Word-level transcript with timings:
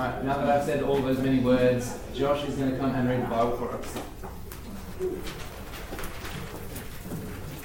Alright, 0.00 0.24
now 0.24 0.38
that 0.38 0.48
I've 0.48 0.64
said 0.64 0.82
all 0.82 0.96
those 0.96 1.18
many 1.18 1.40
words, 1.40 1.98
Josh 2.14 2.48
is 2.48 2.54
going 2.54 2.70
to 2.70 2.78
come 2.78 2.94
and 2.94 3.06
read 3.06 3.22
the 3.22 3.26
Bible 3.26 3.54
for 3.58 3.70
us. 3.72 3.98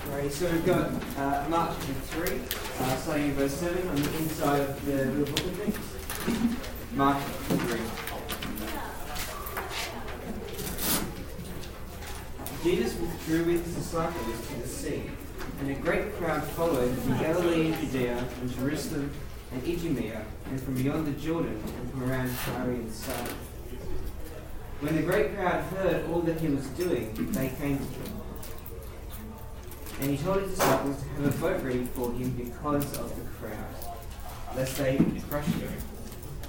Alright, 0.10 0.34
so 0.34 0.52
we've 0.52 0.66
got 0.66 0.92
uh, 1.18 1.46
Mark 1.48 1.78
chapter 1.80 1.94
3, 2.26 2.38
uh, 2.38 2.98
starting 2.98 3.26
in 3.28 3.34
verse 3.36 3.54
7 3.54 3.88
on 3.88 3.96
the 3.96 4.18
inside 4.18 4.60
of 4.60 4.86
the, 4.86 4.92
the 4.92 5.32
book 5.32 5.40
of 5.40 5.54
things. 5.54 5.78
Mark 6.94 7.18
chapter 7.48 7.56
3. 7.56 7.80
Jesus 12.66 13.00
withdrew 13.00 13.46
with 13.46 13.64
his 13.66 13.76
disciples 13.76 14.48
to 14.50 14.56
the 14.56 14.68
sea, 14.68 15.04
and 15.62 15.72
a 15.72 15.76
great 15.76 16.14
crowd 16.18 16.44
followed 16.44 16.98
from 16.98 17.18
Galilee 17.18 17.72
and 17.72 17.80
Judea 17.80 18.28
and 18.42 18.54
Jerusalem 18.54 19.10
and 19.56 19.68
Idumea, 19.68 20.26
and 20.50 20.62
from 20.62 20.76
beyond 20.76 21.08
the 21.08 21.20
Jordan, 21.20 21.62
and 21.80 21.92
from 21.92 22.12
around 22.12 22.30
Tyre 22.46 22.72
and 22.72 22.92
Sidon. 22.92 23.36
When 24.82 24.96
the 24.96 25.02
great 25.04 25.36
crowd 25.36 25.64
heard 25.64 26.10
all 26.10 26.20
that 26.22 26.40
he 26.42 26.48
was 26.48 26.68
doing, 26.68 27.14
they 27.32 27.50
came 27.50 27.78
to 27.78 27.84
him. 27.84 28.22
And 30.02 30.12
he 30.12 30.18
told 30.18 30.42
his 30.42 30.52
disciples 30.52 31.02
to 31.02 31.10
have 31.10 31.36
a 31.36 31.38
boat 31.40 31.64
ready 31.64 31.86
for 31.86 32.12
him 32.12 32.32
because 32.32 32.98
of 32.98 33.16
the 33.16 33.30
crowd, 33.40 33.96
lest 34.58 34.78
they 34.78 34.98
crush 35.30 35.46
him. 35.46 35.72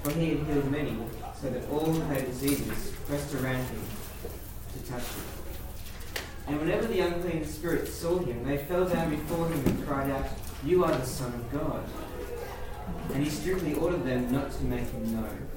For 0.03 0.11
he 0.11 0.31
had 0.31 0.39
healed 0.39 0.69
many, 0.69 0.97
so 1.39 1.49
that 1.49 1.69
all 1.69 1.85
who 1.85 2.01
had 2.13 2.25
diseases 2.25 2.93
pressed 3.05 3.33
around 3.35 3.63
him 3.67 3.81
to 4.73 4.91
touch 4.91 5.03
him. 5.03 5.23
And 6.47 6.59
whenever 6.59 6.87
the 6.87 6.99
unclean 6.99 7.45
spirits 7.45 7.93
saw 7.93 8.19
him, 8.19 8.43
they 8.43 8.57
fell 8.57 8.85
down 8.85 9.11
before 9.11 9.47
him 9.47 9.65
and 9.65 9.87
cried 9.87 10.11
out, 10.11 10.27
You 10.65 10.83
are 10.83 10.91
the 10.91 11.05
Son 11.05 11.33
of 11.33 11.51
God. 11.51 11.83
And 13.13 13.23
he 13.23 13.29
strictly 13.29 13.73
ordered 13.73 14.05
them 14.05 14.31
not 14.31 14.51
to 14.51 14.63
make 14.65 14.89
him 14.89 15.13
known. 15.13 15.47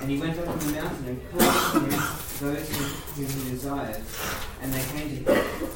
And 0.00 0.10
he 0.10 0.18
went 0.18 0.38
up 0.38 0.48
on 0.48 0.58
the 0.58 0.72
mountain 0.72 1.06
and 1.08 1.30
called 1.30 1.72
to 1.72 1.80
him 1.80 2.02
those 2.40 2.68
whom 3.16 3.26
he 3.26 3.50
desired, 3.50 4.02
and 4.62 4.72
they 4.72 4.82
came 4.98 5.24
to 5.24 5.34
him. 5.34 5.70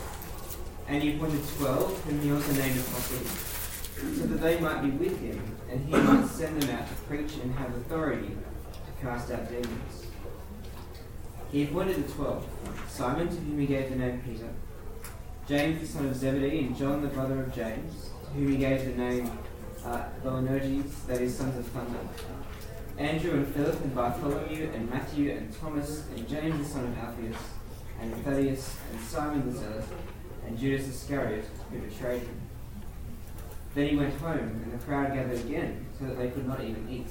And 0.86 1.02
he 1.02 1.16
appointed 1.16 1.42
twelve, 1.56 2.02
whom 2.05 2.20
he 2.20 2.30
also 2.30 2.52
named 2.52 2.78
apostles, 2.78 3.30
so 4.18 4.27
that 4.27 4.41
they 4.41 4.60
might 4.60 4.83
be 4.83 4.91
with 4.91 5.18
him, 5.20 5.56
and 5.70 5.84
he 5.86 5.91
might 5.91 6.27
send 6.27 6.61
them 6.61 6.77
out 6.77 6.86
to 6.88 6.94
preach 7.06 7.34
and 7.42 7.55
have 7.55 7.74
authority 7.74 8.28
to 8.28 9.05
cast 9.05 9.30
out 9.30 9.48
demons. 9.48 10.06
He 11.50 11.64
appointed 11.64 12.06
the 12.06 12.12
twelve 12.12 12.46
Simon, 12.88 13.28
to 13.28 13.34
whom 13.34 13.58
he 13.58 13.66
gave 13.66 13.90
the 13.90 13.96
name 13.96 14.22
Peter, 14.24 14.48
James 15.48 15.80
the 15.80 15.86
son 15.86 16.06
of 16.06 16.16
Zebedee, 16.16 16.61
and 16.61 16.77
John 16.77 17.00
the 17.02 17.08
brother 17.08 17.42
of 17.42 17.55
James, 17.55 18.11
to 18.24 18.30
whom 18.30 18.48
he 18.52 18.56
gave 18.58 18.84
the 18.84 19.02
name 19.02 19.30
uh, 19.84 20.04
Boanerges, 20.22 21.06
that 21.06 21.20
is, 21.20 21.36
sons 21.36 21.58
of 21.58 21.66
thunder, 21.66 21.98
Andrew 22.96 23.32
and 23.32 23.46
Philip 23.48 23.80
and 23.82 23.94
Bartholomew 23.94 24.70
and 24.72 24.88
Matthew 24.88 25.32
and 25.32 25.52
Thomas 25.58 26.06
and 26.14 26.28
James 26.28 26.58
the 26.58 26.64
son 26.64 26.84
of 26.84 26.98
Alphaeus 26.98 27.36
and 28.00 28.24
Thaddeus 28.24 28.77
and 28.92 29.00
Simon 29.00 29.50
the 29.50 29.58
Zealot 29.58 29.84
and 30.46 30.58
Judas 30.58 30.88
Iscariot 30.88 31.44
who 31.70 31.78
betrayed 31.80 32.22
him. 32.22 32.40
Then 33.74 33.88
he 33.88 33.96
went 33.96 34.14
home, 34.20 34.38
and 34.38 34.72
the 34.72 34.84
crowd 34.84 35.12
gathered 35.12 35.40
again, 35.40 35.84
so 35.98 36.05
that 36.06 36.16
they 36.16 36.28
could 36.28 36.46
not 36.46 36.62
even 36.62 36.88
eat. 36.88 37.08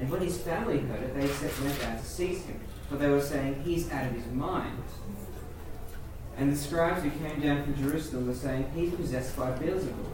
And 0.00 0.10
when 0.10 0.20
his 0.20 0.36
family 0.38 0.80
heard 0.80 1.00
it, 1.00 1.14
they 1.14 1.28
set 1.28 1.60
went 1.60 1.84
out 1.84 1.98
to 2.00 2.04
seize 2.04 2.44
him, 2.44 2.60
for 2.88 2.96
they 2.96 3.08
were 3.08 3.20
saying, 3.20 3.62
He's 3.64 3.88
out 3.92 4.06
of 4.06 4.12
his 4.12 4.26
mind. 4.32 4.82
And 6.36 6.52
the 6.52 6.56
scribes 6.56 7.04
who 7.04 7.10
came 7.10 7.40
down 7.40 7.62
from 7.62 7.76
Jerusalem 7.76 8.26
were 8.26 8.34
saying, 8.34 8.68
He's 8.74 8.92
possessed 8.92 9.36
by 9.36 9.52
Beelzebul, 9.52 10.13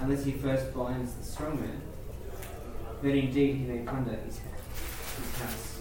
unless 0.00 0.24
he 0.24 0.32
first 0.32 0.72
binds 0.74 1.14
the 1.14 1.24
strong 1.24 1.60
man. 1.60 1.80
Then 3.02 3.12
indeed 3.12 3.56
he 3.56 3.64
may 3.64 3.78
plunder 3.84 4.16
his, 4.24 4.38
his 4.38 5.40
house. 5.40 5.78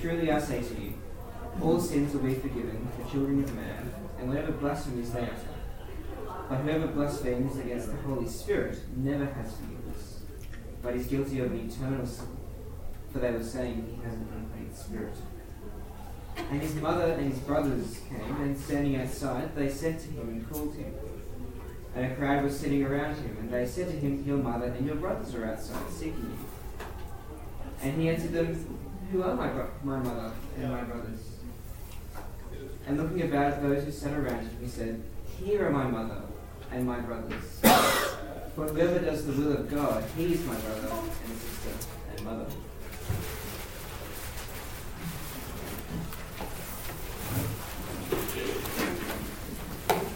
Truly 0.00 0.30
I 0.30 0.38
say 0.38 0.62
to 0.62 0.80
you, 0.80 0.94
all 1.62 1.80
sins 1.80 2.14
will 2.14 2.22
be 2.22 2.34
forgiven 2.34 2.88
the 2.98 3.10
children 3.10 3.42
of 3.44 3.54
man, 3.54 3.92
and 4.18 4.28
whatever 4.28 4.52
blasphemies 4.52 5.12
they 5.12 5.22
utter. 5.22 5.54
But 6.48 6.56
whoever 6.56 6.88
blasphemes 6.88 7.58
against 7.58 7.86
the 7.90 7.96
Holy 7.98 8.28
Spirit 8.28 8.78
never 8.96 9.24
has 9.24 9.56
forgiveness, 9.56 10.20
but 10.82 10.94
is 10.94 11.06
guilty 11.06 11.40
of 11.40 11.52
an 11.52 11.70
eternal 11.70 12.06
sin, 12.06 12.36
for 13.12 13.18
they 13.20 13.30
were 13.30 13.42
saying 13.42 13.96
he 13.96 14.04
has 14.04 14.14
an 14.14 14.28
unclean 14.34 14.74
spirit. 14.74 15.14
And 16.36 16.60
his 16.60 16.74
mother 16.74 17.12
and 17.12 17.32
his 17.32 17.40
brothers 17.40 18.00
came, 18.08 18.36
and 18.42 18.58
standing 18.58 18.96
outside, 18.96 19.54
they 19.54 19.68
sent 19.68 20.00
to 20.00 20.08
him 20.08 20.28
and 20.28 20.50
called 20.50 20.74
him. 20.74 20.92
And 21.94 22.10
a 22.10 22.14
crowd 22.16 22.42
was 22.42 22.58
sitting 22.58 22.82
around 22.84 23.14
him, 23.16 23.36
and 23.38 23.50
they 23.50 23.66
said 23.66 23.88
to 23.88 23.96
him, 23.96 24.24
Your 24.26 24.38
mother 24.38 24.66
and 24.66 24.84
your 24.84 24.96
brothers 24.96 25.34
are 25.34 25.46
outside 25.46 25.88
seeking 25.90 26.18
you. 26.18 26.86
And 27.82 28.00
he 28.00 28.08
answered 28.08 28.32
them, 28.32 28.78
Who 29.12 29.22
are 29.22 29.34
my, 29.34 29.48
bro- 29.48 29.70
my 29.84 29.98
mother 29.98 30.32
and 30.58 30.72
my 30.72 30.82
brothers? 30.82 31.20
And 32.86 32.98
looking 32.98 33.22
about 33.22 33.52
at 33.52 33.62
those 33.62 33.84
who 33.84 33.92
sat 33.92 34.12
around 34.12 34.40
him, 34.40 34.56
he 34.60 34.68
said, 34.68 35.02
Here 35.38 35.66
are 35.66 35.70
my 35.70 35.84
mother 35.84 36.22
and 36.72 36.84
my 36.84 36.98
brothers. 37.00 37.60
For 38.54 38.66
whoever 38.68 38.98
does 38.98 39.26
the 39.26 39.32
will 39.32 39.52
of 39.52 39.70
God, 39.70 40.04
he 40.16 40.34
is 40.34 40.44
my 40.46 40.56
brother 40.56 40.88
and 40.88 41.38
sister 41.38 41.88
and 42.16 42.24
mother. 42.24 42.46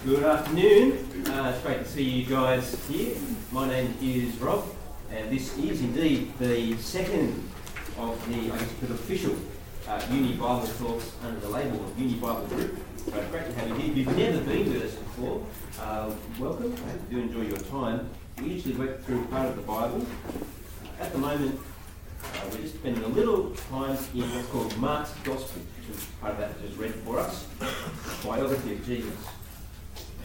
Good 0.05 0.23
afternoon. 0.25 1.18
Uh, 1.29 1.53
it's 1.55 1.63
great 1.63 1.79
to 1.79 1.85
see 1.85 2.03
you 2.03 2.27
guys 2.27 2.75
here. 2.89 3.15
My 3.53 3.69
name 3.69 3.95
is 4.01 4.35
Rob, 4.39 4.65
and 5.11 5.31
this 5.31 5.57
is 5.59 5.83
indeed 5.83 6.33
the 6.39 6.75
second 6.79 7.51
of 7.99 8.19
the, 8.29 8.51
I 8.51 8.57
guess, 8.57 8.73
the 8.81 8.95
official 8.95 9.37
uh, 9.87 10.03
Uni 10.11 10.33
Bible 10.37 10.67
talks 10.79 11.13
under 11.23 11.39
the 11.41 11.51
label 11.51 11.85
of 11.85 11.99
Uni 11.99 12.15
Bible 12.15 12.47
Group. 12.47 12.79
So 12.97 13.11
great 13.31 13.45
to 13.45 13.53
have 13.53 13.69
you 13.69 13.75
here. 13.75 13.91
If 13.91 13.97
you've 13.99 14.17
never 14.17 14.41
been 14.41 14.73
with 14.73 14.83
us 14.85 14.95
before, 14.95 15.47
uh, 15.83 16.11
welcome. 16.39 16.73
I 16.73 16.91
hope 16.93 17.01
you 17.11 17.17
do 17.19 17.23
enjoy 17.23 17.43
your 17.43 17.59
time. 17.69 18.09
We 18.39 18.55
usually 18.55 18.77
work 18.77 19.05
through 19.05 19.23
part 19.27 19.49
of 19.49 19.57
the 19.57 19.63
Bible. 19.63 20.07
At 20.99 21.13
the 21.13 21.19
moment, 21.19 21.61
uh, 22.25 22.27
we're 22.51 22.63
just 22.63 22.77
spending 22.77 23.05
a 23.05 23.09
little 23.09 23.51
time 23.71 23.99
in 24.15 24.23
what's 24.35 24.49
called 24.49 24.77
Mark's 24.79 25.13
Gospel, 25.25 25.61
which 25.61 25.95
is 25.95 26.05
part 26.23 26.33
of 26.33 26.39
that 26.39 26.59
that 26.59 26.67
just 26.67 26.79
read 26.79 26.95
for 26.95 27.19
us, 27.19 27.47
biography 28.25 28.73
of 28.73 28.87
Jesus. 28.87 29.15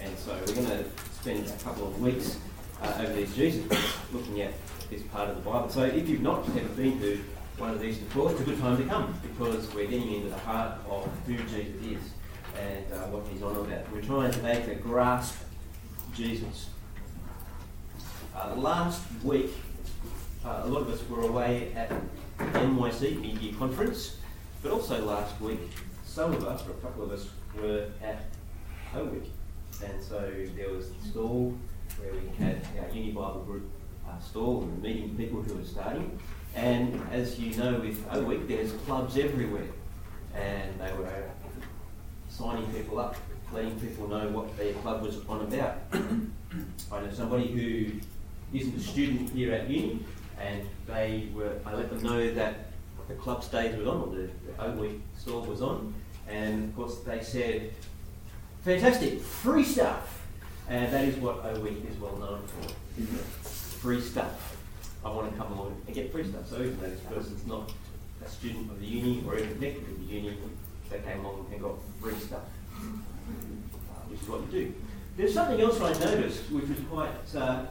And 0.03 0.17
so 0.19 0.37
we're 0.45 0.55
going 0.55 0.67
to 0.67 0.85
spend 1.13 1.47
a 1.47 1.63
couple 1.63 1.87
of 1.87 2.01
weeks 2.01 2.37
uh, 2.81 2.93
over 2.99 3.13
these 3.13 3.33
Jesus 3.35 3.65
books 3.65 3.97
looking 4.11 4.41
at 4.41 4.53
this 4.89 5.01
part 5.03 5.29
of 5.29 5.35
the 5.35 5.49
Bible. 5.49 5.69
So 5.69 5.83
if 5.83 6.09
you've 6.09 6.21
not 6.21 6.47
ever 6.49 6.67
been 6.69 6.99
to 6.99 7.23
one 7.57 7.69
of 7.69 7.79
these 7.79 7.97
before, 7.99 8.31
it's 8.31 8.41
a 8.41 8.43
good 8.43 8.59
time 8.59 8.77
to 8.77 8.83
come 8.83 9.17
because 9.21 9.73
we're 9.73 9.87
getting 9.87 10.13
into 10.13 10.29
the 10.29 10.37
heart 10.39 10.79
of 10.89 11.09
who 11.25 11.37
Jesus 11.37 11.81
is 11.81 12.01
and 12.59 12.85
uh, 12.91 13.07
what 13.07 13.25
he's 13.31 13.41
on 13.41 13.55
about. 13.55 13.91
We're 13.93 14.01
trying 14.01 14.31
to 14.31 14.43
make 14.43 14.67
a 14.67 14.75
grasp 14.75 15.35
Jesus. 16.13 16.69
Uh, 18.35 18.55
last 18.55 19.01
week, 19.23 19.51
uh, 20.43 20.63
a 20.63 20.67
lot 20.67 20.81
of 20.81 20.89
us 20.89 21.07
were 21.07 21.21
away 21.21 21.71
at 21.75 21.91
NYC 22.39 23.21
Media 23.21 23.53
Conference, 23.53 24.17
but 24.61 24.71
also 24.71 25.03
last 25.05 25.39
week, 25.39 25.61
some 26.05 26.33
of 26.33 26.45
us, 26.45 26.67
or 26.67 26.71
a 26.71 26.75
couple 26.75 27.03
of 27.03 27.11
us, 27.11 27.29
were 27.55 27.87
at 28.03 28.25
O 28.95 29.05
Week. 29.05 29.31
And 29.81 30.01
so 30.01 30.31
there 30.55 30.69
was 30.69 30.89
the 30.91 31.09
stall 31.09 31.57
where 31.97 32.13
we 32.13 32.27
had 32.43 32.65
our 32.79 32.89
Uni 32.93 33.11
Bible 33.11 33.43
group 33.45 33.69
uh, 34.07 34.19
stall 34.19 34.63
and 34.63 34.81
meeting 34.81 35.15
people 35.15 35.41
who 35.41 35.55
were 35.55 35.63
starting. 35.63 36.19
And 36.55 37.01
as 37.11 37.39
you 37.39 37.55
know, 37.55 37.79
with 37.79 38.05
O 38.11 38.23
Week, 38.23 38.47
there's 38.47 38.71
clubs 38.85 39.17
everywhere. 39.17 39.67
And 40.35 40.79
they 40.79 40.91
were 40.93 41.09
signing 42.29 42.65
people 42.73 42.99
up, 42.99 43.15
letting 43.51 43.79
people 43.79 44.07
know 44.07 44.29
what 44.29 44.55
their 44.57 44.73
club 44.75 45.01
was 45.01 45.17
on 45.27 45.41
about. 45.41 45.77
I 46.91 47.01
know 47.01 47.11
somebody 47.11 47.47
who 47.47 48.57
isn't 48.57 48.75
a 48.75 48.79
student 48.79 49.29
here 49.31 49.53
at 49.53 49.69
uni, 49.69 49.99
and 50.39 50.67
they 50.87 51.29
were. 51.33 51.53
I 51.65 51.73
let 51.73 51.89
them 51.89 52.03
know 52.03 52.33
that 52.33 52.67
the 53.07 53.15
club 53.15 53.43
stage 53.43 53.75
was 53.77 53.87
on, 53.87 54.01
or 54.01 54.15
the, 54.15 54.29
the 54.45 54.63
O 54.63 54.71
Week 54.71 55.01
stall 55.17 55.41
was 55.41 55.61
on, 55.61 55.93
and 56.27 56.69
of 56.69 56.75
course 56.75 56.99
they 56.99 57.21
said, 57.21 57.73
"Fantastic, 58.63 59.21
free 59.21 59.63
stuff," 59.63 60.21
and 60.69 60.91
that 60.93 61.05
is 61.05 61.15
what 61.17 61.43
O 61.43 61.59
Week 61.59 61.83
is 61.89 61.97
well 61.99 62.15
known 62.17 62.41
for. 62.47 62.73
Free 63.79 64.01
stuff. 64.01 64.55
I 65.03 65.09
want 65.09 65.31
to 65.31 65.37
come 65.37 65.51
along 65.51 65.81
and 65.85 65.95
get 65.95 66.11
free 66.11 66.23
stuff. 66.23 66.47
So 66.47 66.61
even 66.61 66.79
though 66.79 66.89
this 66.89 67.01
person's 67.01 67.45
not 67.45 67.71
a 68.25 68.29
student 68.29 68.71
of 68.71 68.79
the 68.79 68.85
uni 68.85 69.23
or 69.27 69.37
even 69.37 69.53
connected 69.55 69.87
with 69.87 70.07
the 70.07 70.13
uni, 70.13 70.37
they 70.89 70.99
came 70.99 71.19
along 71.19 71.47
and 71.51 71.61
got 71.61 71.75
free 72.01 72.15
stuff, 72.15 72.43
uh, 72.77 72.83
which 74.07 74.21
is 74.21 74.27
what 74.29 74.41
you 74.41 74.47
do. 74.47 74.73
There's 75.17 75.33
something 75.33 75.59
else 75.59 75.81
I 75.81 75.91
noticed 75.99 76.49
which 76.51 76.67
was 76.69 76.79
quite 76.89 77.35
uh, 77.35 77.65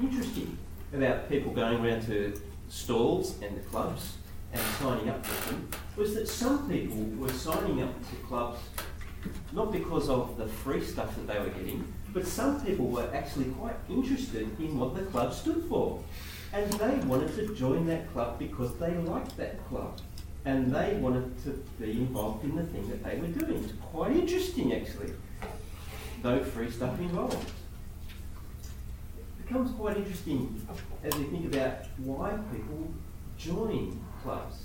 interesting 0.00 0.58
about 0.92 1.28
people 1.28 1.52
going 1.52 1.84
around 1.84 2.04
to 2.06 2.40
stalls 2.68 3.40
and 3.42 3.56
the 3.56 3.60
clubs 3.60 4.16
and 4.52 4.60
signing 4.80 5.08
up 5.08 5.24
for 5.24 5.50
them 5.50 5.68
was 5.96 6.14
that 6.14 6.28
some 6.28 6.68
people 6.68 7.02
were 7.18 7.32
signing 7.32 7.82
up 7.82 7.94
to 8.10 8.16
clubs 8.26 8.60
not 9.52 9.72
because 9.72 10.08
of 10.08 10.36
the 10.36 10.46
free 10.46 10.82
stuff 10.82 11.14
that 11.16 11.26
they 11.26 11.38
were 11.38 11.50
getting, 11.50 11.92
but 12.12 12.26
some 12.26 12.64
people 12.64 12.86
were 12.86 13.08
actually 13.14 13.46
quite 13.46 13.76
interested 13.88 14.48
in 14.58 14.78
what 14.78 14.94
the 14.94 15.02
club 15.02 15.32
stood 15.32 15.64
for. 15.68 16.02
And 16.52 16.72
they 16.74 16.94
wanted 17.06 17.34
to 17.36 17.54
join 17.54 17.86
that 17.86 18.12
club 18.12 18.38
because 18.38 18.76
they 18.78 18.94
liked 18.94 19.36
that 19.36 19.64
club. 19.68 20.00
And 20.44 20.74
they 20.74 20.94
wanted 20.94 21.42
to 21.44 21.50
be 21.78 21.92
involved 21.92 22.44
in 22.44 22.56
the 22.56 22.64
thing 22.64 22.88
that 22.88 23.04
they 23.04 23.16
were 23.16 23.28
doing. 23.28 23.62
It's 23.62 23.74
quite 23.92 24.12
interesting, 24.12 24.72
actually. 24.72 25.12
No 26.24 26.42
free 26.42 26.70
stuff 26.70 26.98
involved. 26.98 27.50
It 29.18 29.46
becomes 29.46 29.70
quite 29.72 29.96
interesting 29.96 30.66
as 31.04 31.14
we 31.16 31.24
think 31.24 31.54
about 31.54 31.86
why 31.98 32.30
people 32.52 32.90
join 33.38 34.02
clubs. 34.22 34.64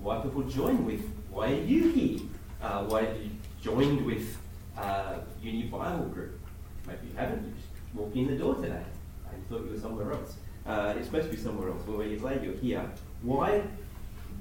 Why 0.00 0.20
people 0.20 0.42
join 0.44 0.86
with, 0.86 1.02
why 1.30 1.52
are 1.52 1.62
you 1.62 1.90
here? 1.90 2.20
Uh, 2.62 2.84
why 2.84 3.04
have 3.04 3.16
you 3.16 3.30
joined 3.62 4.04
with 4.04 4.36
uh, 4.76 5.18
Uni 5.42 5.64
Bible 5.64 6.06
Group? 6.06 6.38
Maybe 6.86 7.08
you 7.08 7.16
haven't, 7.16 7.44
you 7.46 7.52
just 7.54 7.68
walked 7.94 8.16
in 8.16 8.26
the 8.26 8.36
door 8.36 8.54
today. 8.54 8.82
I 9.26 9.34
thought 9.48 9.64
you 9.64 9.72
were 9.72 9.78
somewhere 9.78 10.12
else. 10.12 10.36
Uh, 10.66 10.94
it's 10.96 11.06
supposed 11.06 11.30
to 11.30 11.36
be 11.36 11.40
somewhere 11.40 11.68
else, 11.70 11.86
when 11.86 12.10
you're 12.10 12.18
glad 12.18 12.44
you're 12.44 12.54
here. 12.54 12.84
Why, 13.22 13.62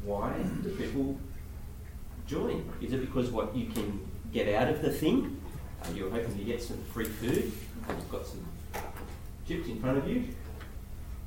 why 0.04 0.33
do 0.63 0.69
people 0.69 1.18
join? 2.27 2.71
Is 2.81 2.94
it 2.94 3.01
because 3.01 3.30
what 3.31 3.56
you 3.56 3.68
can 3.68 4.07
get 4.31 4.54
out 4.54 4.69
of 4.69 4.81
the 4.81 4.92
thing? 4.92 5.42
Uh, 5.83 5.92
you're 5.94 6.10
hoping 6.10 6.38
to 6.38 6.44
get 6.44 6.62
some 6.62 6.81
free 6.94 7.06
food. 7.06 7.51
You've 7.88 8.12
got 8.12 8.25
some 8.25 8.45
chips 9.48 9.68
in 9.68 9.80
front 9.80 9.98
of 9.98 10.07
you. 10.07 10.27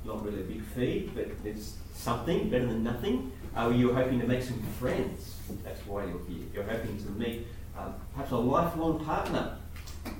Not 0.05 0.25
really 0.25 0.41
a 0.41 0.45
big 0.45 0.63
feed, 0.63 1.15
but 1.15 1.43
there's 1.45 1.77
something 1.95 2.51
better 2.51 2.67
than 2.67 2.83
nothing. 2.83 3.33
Uh, 3.57 3.73
you're 3.75 3.95
hoping 3.95 4.21
to 4.21 4.27
make 4.27 4.43
some 4.43 4.61
friends. 4.79 5.37
That's 5.65 5.85
why 5.87 6.05
you're 6.05 6.25
here. 6.27 6.47
You're 6.55 6.65
hoping 6.65 6.99
to 6.99 7.11
meet 7.13 7.47
um, 7.79 7.95
perhaps 8.13 8.31
a 8.33 8.37
lifelong 8.37 9.05
partner 9.05 9.57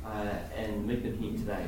uh, 0.05 0.35
and 0.57 0.87
meet 0.87 1.03
them 1.03 1.19
here 1.19 1.33
today. 1.33 1.65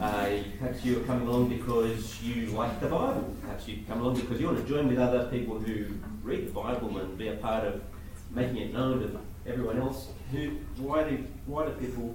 Uh, 0.00 0.28
perhaps 0.58 0.84
you're 0.84 1.00
coming 1.04 1.26
along 1.26 1.48
because 1.48 2.22
you 2.22 2.46
like 2.48 2.80
the 2.80 2.86
Bible. 2.86 3.34
Perhaps 3.40 3.66
you 3.66 3.78
come 3.88 4.00
along 4.00 4.20
because 4.20 4.40
you 4.40 4.46
want 4.46 4.58
to 4.58 4.64
join 4.64 4.88
with 4.88 4.98
other 4.98 5.26
people 5.28 5.58
who 5.58 5.86
read 6.22 6.46
the 6.46 6.52
Bible 6.52 6.98
and 6.98 7.16
be 7.16 7.28
a 7.28 7.36
part 7.36 7.64
of 7.64 7.82
making 8.30 8.58
it 8.58 8.72
known 8.74 9.00
to 9.00 9.18
everyone 9.50 9.78
else. 9.78 10.08
Who? 10.32 10.50
Why 10.76 11.08
do 11.08 11.24
Why 11.46 11.64
do 11.64 11.72
people 11.72 12.14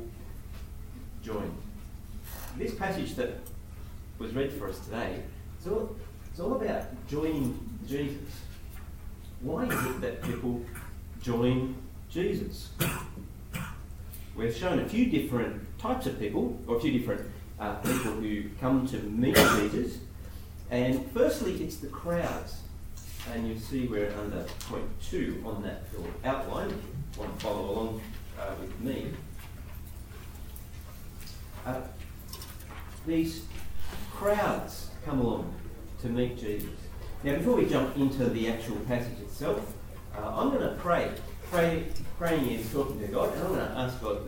join? 1.24 1.52
This 2.58 2.76
passage 2.76 3.16
that 3.16 3.40
was 4.20 4.34
read 4.34 4.52
for 4.52 4.70
us 4.70 4.80
today, 4.80 5.24
it's 5.58 5.68
all, 5.68 5.96
it's 6.30 6.40
all 6.40 6.54
about 6.62 6.84
joining 7.08 7.58
Jesus. 7.88 8.30
Why 9.42 9.66
is 9.66 9.86
it 9.88 10.02
that 10.02 10.22
people 10.22 10.62
join 11.22 11.76
Jesus? 12.12 12.70
We've 14.36 14.56
shown 14.56 14.80
a 14.80 14.86
few 14.90 15.06
different 15.06 15.78
types 15.80 16.06
of 16.08 16.20
people, 16.20 16.60
or 16.68 16.78
a 16.78 16.80
few 16.80 16.92
different 16.92 17.22
uh, 17.60 17.76
people 17.76 18.14
who 18.14 18.44
come 18.60 18.86
to 18.88 18.98
meet 18.98 19.36
Jesus. 19.36 20.00
And 20.70 21.10
firstly, 21.12 21.64
it's 21.64 21.78
the 21.78 21.88
crowds. 21.88 22.62
And 23.34 23.48
you 23.48 23.58
see 23.58 23.88
we're 23.88 24.14
under 24.20 24.46
point 24.68 24.90
two 25.02 25.42
on 25.46 25.64
that 25.64 25.84
little 25.92 26.12
outline. 26.26 26.70
If 26.70 27.18
you 27.18 27.24
want 27.24 27.40
to 27.40 27.46
follow 27.46 27.70
along 27.72 28.02
uh, 28.40 28.54
with 28.60 28.80
me. 28.82 29.12
Uh, 31.66 31.82
these 33.06 33.46
crowds 34.12 34.90
come 35.06 35.20
along 35.20 35.54
to 36.02 36.08
meet 36.08 36.38
Jesus. 36.40 36.70
Now, 37.24 37.36
before 37.36 37.56
we 37.56 37.68
jump 37.68 37.96
into 37.96 38.26
the 38.26 38.50
actual 38.50 38.78
passage 38.88 39.20
itself, 39.20 39.74
uh, 40.18 40.36
I'm 40.36 40.50
going 40.50 40.62
to 40.62 40.76
pray. 40.82 41.12
Pray, 41.52 41.84
praying 42.18 42.50
is 42.50 42.72
talking 42.72 42.98
to 43.02 43.08
God, 43.08 43.34
and 43.34 43.42
I'm 43.44 43.48
going 43.50 43.60
to 43.60 43.78
ask 43.78 44.02
God 44.02 44.22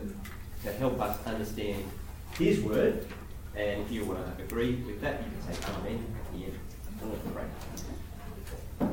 to, 0.62 0.72
help 0.72 1.00
us 1.00 1.26
understand 1.26 1.82
His 2.38 2.60
word. 2.60 3.06
And 3.56 3.80
if 3.80 3.90
you 3.90 4.04
want 4.04 4.36
to 4.36 4.44
agree 4.44 4.74
with 4.74 5.00
that, 5.00 5.22
you 5.22 5.30
can 5.30 5.54
say 5.54 5.72
Amen 5.72 6.04
at. 6.34 6.52
I'm 7.02 7.08
going 7.08 7.20
to 7.22 7.28
pray. 8.78 8.88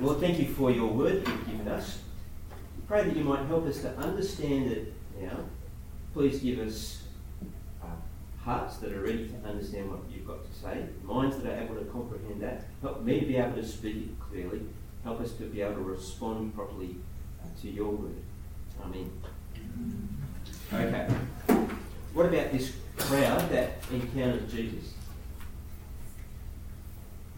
Lord, 0.00 0.20
thank 0.20 0.38
you 0.38 0.46
for 0.46 0.70
your 0.70 0.86
word 0.86 1.26
you've 1.26 1.46
given 1.48 1.66
us. 1.66 1.98
Pray 2.86 3.02
that 3.02 3.16
you 3.16 3.24
might 3.24 3.46
help 3.46 3.66
us 3.66 3.80
to 3.80 3.96
understand 3.96 4.70
it 4.70 4.94
now. 5.20 5.40
Please 6.14 6.38
give 6.38 6.60
us 6.60 7.02
uh, 7.82 7.86
hearts 8.44 8.76
that 8.76 8.92
are 8.92 9.02
ready 9.02 9.26
to 9.26 9.48
understand 9.48 9.90
what 9.90 10.02
you've 10.08 10.24
got 10.24 10.44
to 10.48 10.56
say, 10.56 10.86
minds 11.02 11.36
that 11.38 11.52
are 11.52 11.64
able 11.64 11.74
to 11.74 11.84
comprehend 11.86 12.40
that. 12.42 12.66
Help 12.80 13.02
me 13.02 13.18
to 13.18 13.26
be 13.26 13.36
able 13.38 13.56
to 13.56 13.66
speak 13.66 14.16
clearly. 14.20 14.60
Help 15.02 15.20
us 15.20 15.32
to 15.32 15.44
be 15.44 15.62
able 15.62 15.74
to 15.74 15.80
respond 15.80 16.54
properly 16.54 16.96
uh, 16.96 17.07
to 17.62 17.70
your 17.70 17.90
word. 17.90 18.16
Amen. 18.82 19.10
Okay. 20.72 21.08
What 22.12 22.26
about 22.26 22.52
this 22.52 22.72
crowd 22.96 23.48
that 23.50 23.78
encountered 23.92 24.48
Jesus? 24.50 24.94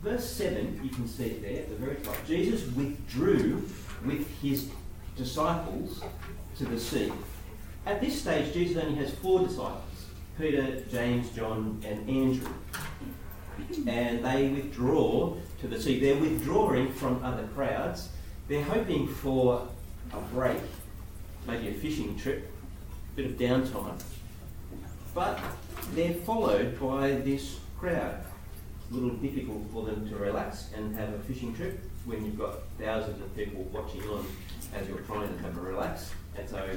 Verse 0.02 0.28
7, 0.30 0.80
you 0.82 0.90
can 0.90 1.06
see 1.06 1.24
it 1.24 1.42
there 1.42 1.62
at 1.62 1.68
the 1.68 1.76
very 1.76 1.96
top. 1.96 2.16
Jesus 2.26 2.66
withdrew 2.74 3.62
with 4.04 4.26
his 4.40 4.70
disciples 5.16 6.02
to 6.56 6.64
the 6.64 6.80
sea. 6.80 7.12
At 7.84 8.00
this 8.00 8.20
stage, 8.20 8.52
Jesus 8.54 8.82
only 8.82 8.96
has 8.96 9.12
four 9.14 9.40
disciples 9.40 9.84
Peter, 10.38 10.80
James, 10.90 11.28
John, 11.30 11.82
and 11.86 12.08
Andrew. 12.08 12.48
And 13.86 14.24
they 14.24 14.48
withdraw 14.48 15.36
to 15.60 15.68
the 15.68 15.78
sea. 15.78 16.00
They're 16.00 16.16
withdrawing 16.16 16.92
from 16.94 17.22
other 17.22 17.46
crowds. 17.48 18.08
They're 18.48 18.64
hoping 18.64 19.06
for 19.06 19.68
a 20.12 20.20
break, 20.34 20.58
maybe 21.46 21.68
a 21.68 21.74
fishing 21.74 22.16
trip, 22.18 22.50
a 23.12 23.16
bit 23.16 23.26
of 23.26 23.32
downtime. 23.32 24.00
But 25.14 25.40
they're 25.94 26.14
followed 26.14 26.78
by 26.80 27.12
this 27.12 27.58
crowd. 27.78 28.22
It's 28.80 28.90
a 28.90 28.94
little 28.94 29.16
difficult 29.18 29.62
for 29.72 29.84
them 29.84 30.08
to 30.08 30.16
relax 30.16 30.70
and 30.74 30.94
have 30.96 31.12
a 31.12 31.18
fishing 31.20 31.54
trip 31.54 31.80
when 32.04 32.24
you've 32.24 32.38
got 32.38 32.54
thousands 32.78 33.20
of 33.20 33.36
people 33.36 33.62
watching 33.72 34.02
on 34.08 34.26
as 34.74 34.88
you're 34.88 34.98
trying 34.98 35.28
to 35.34 35.42
have 35.42 35.56
a 35.56 35.60
relax. 35.60 36.12
And 36.36 36.48
so, 36.48 36.70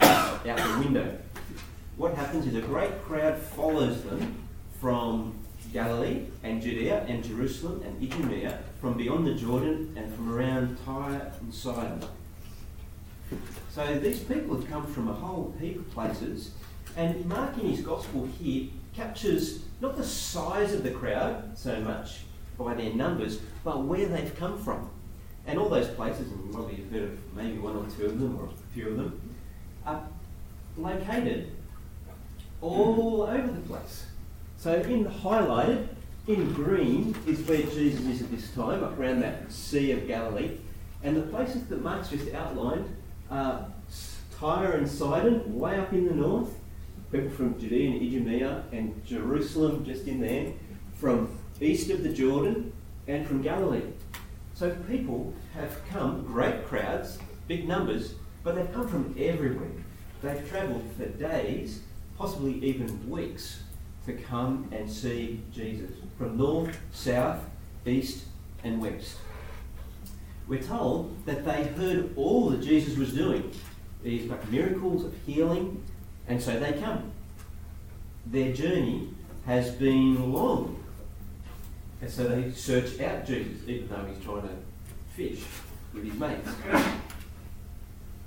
out 0.00 0.44
the 0.44 0.78
window. 0.78 1.18
What 1.96 2.14
happens 2.14 2.46
is 2.46 2.54
a 2.54 2.60
great 2.60 3.02
crowd 3.02 3.36
follows 3.38 4.02
them 4.02 4.36
from 4.80 5.34
Galilee 5.72 6.26
and 6.42 6.60
Judea 6.60 7.04
and 7.06 7.22
Jerusalem 7.22 7.82
and 7.84 8.02
Idumea, 8.02 8.58
from 8.80 8.94
beyond 8.94 9.26
the 9.26 9.34
Jordan 9.34 9.92
and 9.96 10.12
from 10.14 10.32
around 10.32 10.78
Tyre 10.84 11.32
and 11.40 11.54
Sidon. 11.54 12.02
So 13.70 13.98
these 13.98 14.20
people 14.20 14.56
have 14.56 14.68
come 14.68 14.86
from 14.86 15.08
a 15.08 15.12
whole 15.12 15.54
heap 15.60 15.78
of 15.78 15.90
places, 15.90 16.50
and 16.96 17.24
Mark 17.26 17.56
in 17.58 17.70
his 17.70 17.80
gospel 17.80 18.28
here 18.38 18.68
captures 18.94 19.60
not 19.80 19.96
the 19.96 20.04
size 20.04 20.74
of 20.74 20.82
the 20.82 20.90
crowd 20.90 21.56
so 21.56 21.80
much 21.80 22.20
by 22.58 22.74
their 22.74 22.92
numbers, 22.92 23.40
but 23.64 23.84
where 23.84 24.06
they've 24.06 24.34
come 24.36 24.58
from. 24.58 24.90
And 25.46 25.58
all 25.58 25.68
those 25.68 25.88
places, 25.88 26.30
and 26.30 26.52
probably 26.52 26.76
you've 26.76 26.90
heard 26.92 27.04
of 27.04 27.34
maybe 27.34 27.58
one 27.58 27.76
or 27.76 27.86
two 27.96 28.06
of 28.06 28.20
them 28.20 28.38
or 28.38 28.46
a 28.46 28.74
few 28.74 28.88
of 28.88 28.96
them, 28.96 29.34
are 29.86 30.06
located 30.76 31.52
all 32.60 33.22
over 33.22 33.50
the 33.50 33.60
place. 33.60 34.06
So 34.58 34.74
in 34.74 35.06
highlighted, 35.06 35.88
in 36.26 36.52
green, 36.52 37.14
is 37.26 37.40
where 37.48 37.62
Jesus 37.62 38.04
is 38.06 38.22
at 38.22 38.30
this 38.30 38.50
time, 38.52 38.84
up 38.84 38.98
around 38.98 39.20
that 39.20 39.50
Sea 39.50 39.92
of 39.92 40.06
Galilee. 40.06 40.58
And 41.02 41.16
the 41.16 41.22
places 41.22 41.64
that 41.68 41.82
Mark's 41.82 42.10
just 42.10 42.32
outlined 42.34 42.94
Uh, 43.30 43.34
are 43.34 43.66
Tyre 44.38 44.72
and 44.72 44.88
Sidon, 44.88 45.56
way 45.56 45.78
up 45.78 45.92
in 45.92 46.06
the 46.06 46.14
north, 46.14 46.48
people 47.12 47.30
from 47.30 47.58
Judea 47.60 47.90
and 47.90 48.02
Idumea 48.02 48.64
and 48.72 49.04
Jerusalem 49.06 49.84
just 49.84 50.08
in 50.08 50.20
there, 50.20 50.52
from 50.94 51.38
east 51.60 51.90
of 51.90 52.02
the 52.02 52.08
Jordan 52.08 52.72
and 53.06 53.26
from 53.26 53.42
Galilee. 53.42 53.82
So 54.54 54.70
people 54.88 55.32
have 55.54 55.80
come, 55.88 56.24
great 56.24 56.66
crowds, 56.66 57.18
big 57.46 57.68
numbers, 57.68 58.14
but 58.42 58.56
they've 58.56 58.72
come 58.72 58.88
from 58.88 59.14
everywhere. 59.18 59.68
They've 60.22 60.48
travelled 60.48 60.84
for 60.96 61.06
days, 61.06 61.80
possibly 62.18 62.54
even 62.64 63.08
weeks, 63.08 63.62
to 64.06 64.14
come 64.14 64.68
and 64.72 64.90
see 64.90 65.40
Jesus 65.52 65.92
from 66.18 66.36
north, 66.36 66.76
south, 66.90 67.44
east, 67.86 68.24
and 68.64 68.80
west. 68.80 69.16
We're 70.50 70.60
told 70.60 71.24
that 71.26 71.44
they 71.44 71.62
heard 71.62 72.10
all 72.16 72.50
that 72.50 72.60
Jesus 72.60 72.98
was 72.98 73.12
doing. 73.12 73.52
These 74.02 74.28
miracles 74.50 75.04
of 75.04 75.14
healing, 75.24 75.80
and 76.26 76.42
so 76.42 76.58
they 76.58 76.72
come. 76.72 77.12
Their 78.26 78.52
journey 78.52 79.14
has 79.46 79.70
been 79.70 80.32
long. 80.32 80.82
And 82.00 82.10
so 82.10 82.24
they 82.26 82.50
search 82.50 82.98
out 83.00 83.24
Jesus, 83.24 83.68
even 83.68 83.86
though 83.86 84.04
he's 84.12 84.24
trying 84.24 84.42
to 84.42 84.56
fish 85.14 85.44
with 85.94 86.02
his 86.02 86.14
mates. 86.14 86.50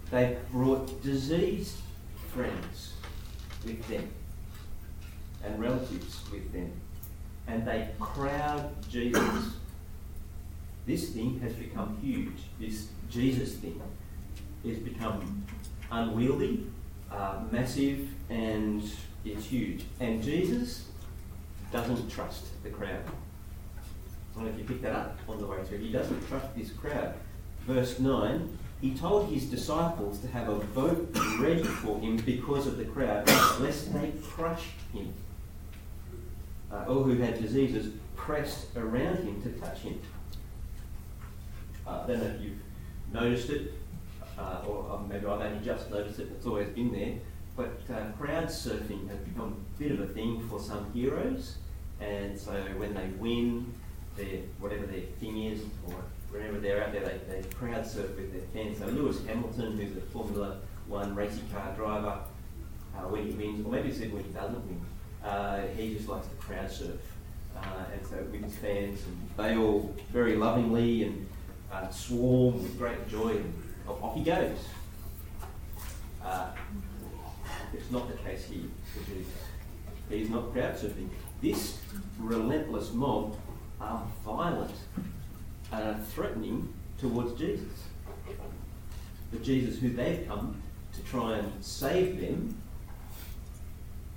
They 0.09 0.37
brought 0.49 1.03
diseased 1.03 1.75
friends 2.33 2.93
with 3.65 3.85
them 3.89 4.07
and 5.43 5.59
relatives 5.59 6.21
with 6.31 6.53
them. 6.53 6.71
And 7.47 7.67
they 7.67 7.89
crowd 7.99 8.73
Jesus. 8.89 9.55
This 10.85 11.09
thing 11.09 11.39
has 11.39 11.53
become 11.53 11.97
huge. 12.01 12.43
This 12.59 12.87
Jesus 13.09 13.55
thing 13.55 13.81
has 14.65 14.77
become 14.79 15.45
unwieldy, 15.91 16.67
uh, 17.11 17.41
massive, 17.51 18.09
and 18.29 18.83
it's 19.23 19.45
huge. 19.45 19.83
And 19.99 20.21
Jesus 20.21 20.85
doesn't 21.71 22.09
trust 22.09 22.61
the 22.63 22.69
crowd. 22.69 23.03
I 24.35 24.35
don't 24.35 24.45
know 24.45 24.51
if 24.51 24.57
you 24.57 24.65
picked 24.65 24.81
that 24.83 24.93
up 24.93 25.19
on 25.29 25.39
the 25.39 25.45
way 25.45 25.63
through. 25.63 25.77
He 25.77 25.91
doesn't 25.91 26.27
trust 26.27 26.55
this 26.55 26.71
crowd. 26.71 27.13
Verse 27.61 27.99
9 27.99 28.57
He 28.81 28.93
told 28.95 29.29
his 29.29 29.45
disciples 29.45 30.19
to 30.19 30.27
have 30.27 30.49
a 30.49 30.55
boat 30.55 31.15
ready 31.39 31.63
for 31.63 31.99
him 31.99 32.17
because 32.17 32.67
of 32.67 32.77
the 32.77 32.85
crowd, 32.85 33.27
lest 33.59 33.93
they 33.93 34.11
crush 34.21 34.65
him. 34.91 35.13
Uh, 36.71 36.85
all 36.87 37.03
who 37.03 37.15
had 37.15 37.39
diseases 37.39 37.93
pressed 38.15 38.75
around 38.75 39.17
him 39.17 39.41
to 39.43 39.49
touch 39.59 39.79
him. 39.79 39.99
Uh, 41.85 42.01
I 42.03 42.07
don't 42.07 42.19
know 42.19 42.25
if 42.25 42.41
you've 42.41 42.59
noticed 43.11 43.49
it, 43.49 43.73
uh, 44.37 44.61
or 44.67 45.01
maybe 45.07 45.25
I've 45.25 45.41
only 45.41 45.63
just 45.63 45.89
noticed 45.89 46.19
it, 46.19 46.29
it's 46.31 46.45
always 46.45 46.69
been 46.69 46.91
there, 46.91 47.15
but 47.55 47.93
uh, 47.93 48.11
crowd 48.17 48.45
surfing 48.45 49.07
has 49.09 49.19
become 49.19 49.65
a 49.75 49.79
bit 49.79 49.91
of 49.91 49.99
a 49.99 50.07
thing 50.07 50.47
for 50.49 50.59
some 50.59 50.91
heroes. 50.93 51.57
And 51.99 52.39
so 52.39 52.51
when 52.77 52.93
they 52.93 53.07
win, 53.17 53.73
their 54.15 54.41
whatever 54.59 54.85
their 54.85 55.01
thing 55.19 55.43
is, 55.43 55.61
or 55.87 55.95
whenever 56.31 56.59
they're 56.59 56.83
out 56.83 56.91
there, 56.91 57.05
they, 57.05 57.41
they 57.41 57.47
crowd 57.49 57.85
surf 57.85 58.15
with 58.15 58.31
their 58.33 58.47
fans. 58.53 58.79
So 58.79 58.85
Lewis 58.87 59.25
Hamilton, 59.25 59.77
who's 59.77 59.95
a 59.97 60.01
Formula 60.01 60.57
One 60.87 61.15
racing 61.15 61.47
car 61.53 61.73
driver, 61.75 62.19
uh, 62.95 63.01
when 63.07 63.27
he 63.27 63.31
wins, 63.33 63.65
or 63.65 63.71
maybe 63.71 63.89
it's 63.89 63.99
even 63.99 64.15
when 64.15 64.23
he 64.23 64.31
doesn't 64.31 64.65
win, 64.65 64.81
uh, 65.23 65.61
he 65.75 65.95
just 65.95 66.07
likes 66.07 66.27
to 66.27 66.35
crowd 66.35 66.71
surf. 66.71 66.99
Uh, 67.55 67.85
and 67.93 68.05
so 68.07 68.17
with 68.31 68.43
his 68.43 68.55
fans, 68.55 68.99
and 69.05 69.29
they 69.37 69.55
all 69.55 69.93
very 70.11 70.35
lovingly 70.35 71.03
and 71.03 71.27
uh, 71.73 71.89
swarm 71.89 72.61
with 72.61 72.77
great 72.77 73.07
joy, 73.09 73.31
and 73.31 73.53
off 73.87 74.15
he 74.15 74.23
goes. 74.23 74.57
Uh, 76.23 76.51
it's 77.73 77.89
not 77.91 78.07
the 78.07 78.17
case 78.17 78.45
here 78.45 78.69
for 78.93 78.99
Jesus. 79.09 79.33
He's 80.09 80.29
not 80.29 80.53
crowd 80.53 80.75
surfing. 80.75 81.09
This 81.41 81.79
relentless 82.19 82.93
mob 82.93 83.35
are 83.81 84.05
violent 84.23 84.75
and 85.71 85.83
are 85.83 85.99
threatening 86.11 86.71
towards 86.99 87.37
Jesus. 87.37 87.87
But 89.31 89.43
Jesus, 89.43 89.79
who 89.79 89.89
they've 89.89 90.27
come 90.27 90.61
to 90.93 91.01
try 91.01 91.37
and 91.37 91.51
save 91.63 92.21
them, 92.21 92.55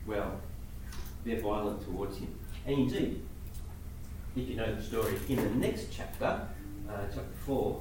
well, 0.06 0.38
they're 1.24 1.40
violent 1.40 1.82
towards 1.82 2.18
him. 2.18 2.28
And 2.66 2.78
indeed, 2.78 3.22
if 4.36 4.48
you 4.48 4.56
know 4.56 4.74
the 4.74 4.82
story, 4.82 5.14
in 5.28 5.36
the 5.36 5.66
next 5.66 5.86
chapter, 5.90 6.46
uh, 6.90 7.02
chapter 7.08 7.22
4, 7.44 7.80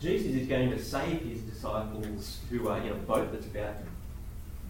Jesus 0.00 0.34
is 0.34 0.48
going 0.48 0.70
to 0.70 0.82
save 0.82 1.20
his 1.22 1.40
disciples 1.42 2.38
who 2.48 2.68
are 2.68 2.78
in 2.78 2.88
a 2.88 2.94
boat 2.94 3.32
that's 3.32 3.46
about 3.46 3.74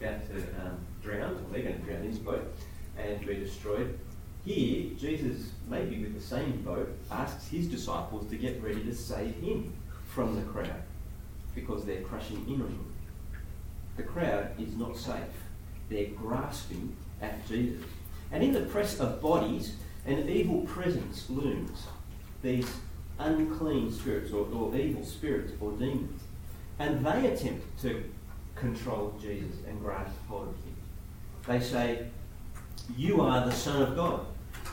about 0.00 0.26
to 0.28 0.37
um, 0.64 0.78
drown, 1.02 1.32
or 1.34 1.52
they're 1.52 1.62
going 1.62 1.78
to 1.78 1.87
drown 1.87 2.02
in 2.02 2.10
his 2.10 2.18
boat 2.18 2.52
and 2.96 3.25
be 3.26 3.34
destroyed. 3.34 3.99
Here, 4.44 4.90
Jesus, 4.99 5.50
maybe 5.68 5.99
with 6.02 6.14
the 6.14 6.26
same 6.26 6.62
boat, 6.62 6.90
asks 7.10 7.49
his 7.49 7.68
disciples 7.68 8.28
to 8.30 8.37
get 8.37 8.62
ready 8.62 8.82
to 8.84 8.94
save 8.94 9.34
him 9.37 9.72
from 10.06 10.37
the 10.37 10.42
crowd 10.42 10.82
because 11.54 11.84
they're 11.84 12.00
crushing 12.00 12.44
in 12.49 12.62
on 12.62 12.68
him. 12.68 12.92
The 13.96 14.02
crowd 14.04 14.52
is 14.58 14.75
not 14.76 14.96
safe. 14.96 15.20
They're 15.90 16.06
grasping 16.06 16.96
at 17.20 17.46
Jesus. 17.46 17.84
And 18.32 18.42
in 18.42 18.52
the 18.52 18.62
press 18.62 18.99
of 18.99 19.20
bodies, 19.20 19.75
an 20.06 20.28
evil 20.28 20.62
presence 20.62 21.28
looms. 21.28 21.87
These 22.42 22.72
unclean 23.21 23.93
spirits 23.93 24.33
or, 24.33 24.47
or 24.53 24.75
evil 24.75 25.05
spirits 25.05 25.53
or 25.61 25.73
demons. 25.73 26.23
And 26.79 27.05
they 27.05 27.27
attempt 27.27 27.81
to 27.83 28.05
control 28.55 29.15
Jesus 29.21 29.57
and 29.69 29.81
grasp 29.81 30.15
hold 30.29 30.49
of 30.49 30.55
him. 30.55 30.77
They 31.47 31.61
say, 31.61 32.07
You 32.97 33.21
are 33.21 33.45
the 33.45 33.53
Son 33.53 33.83
of 33.83 33.95
God. 33.95 34.27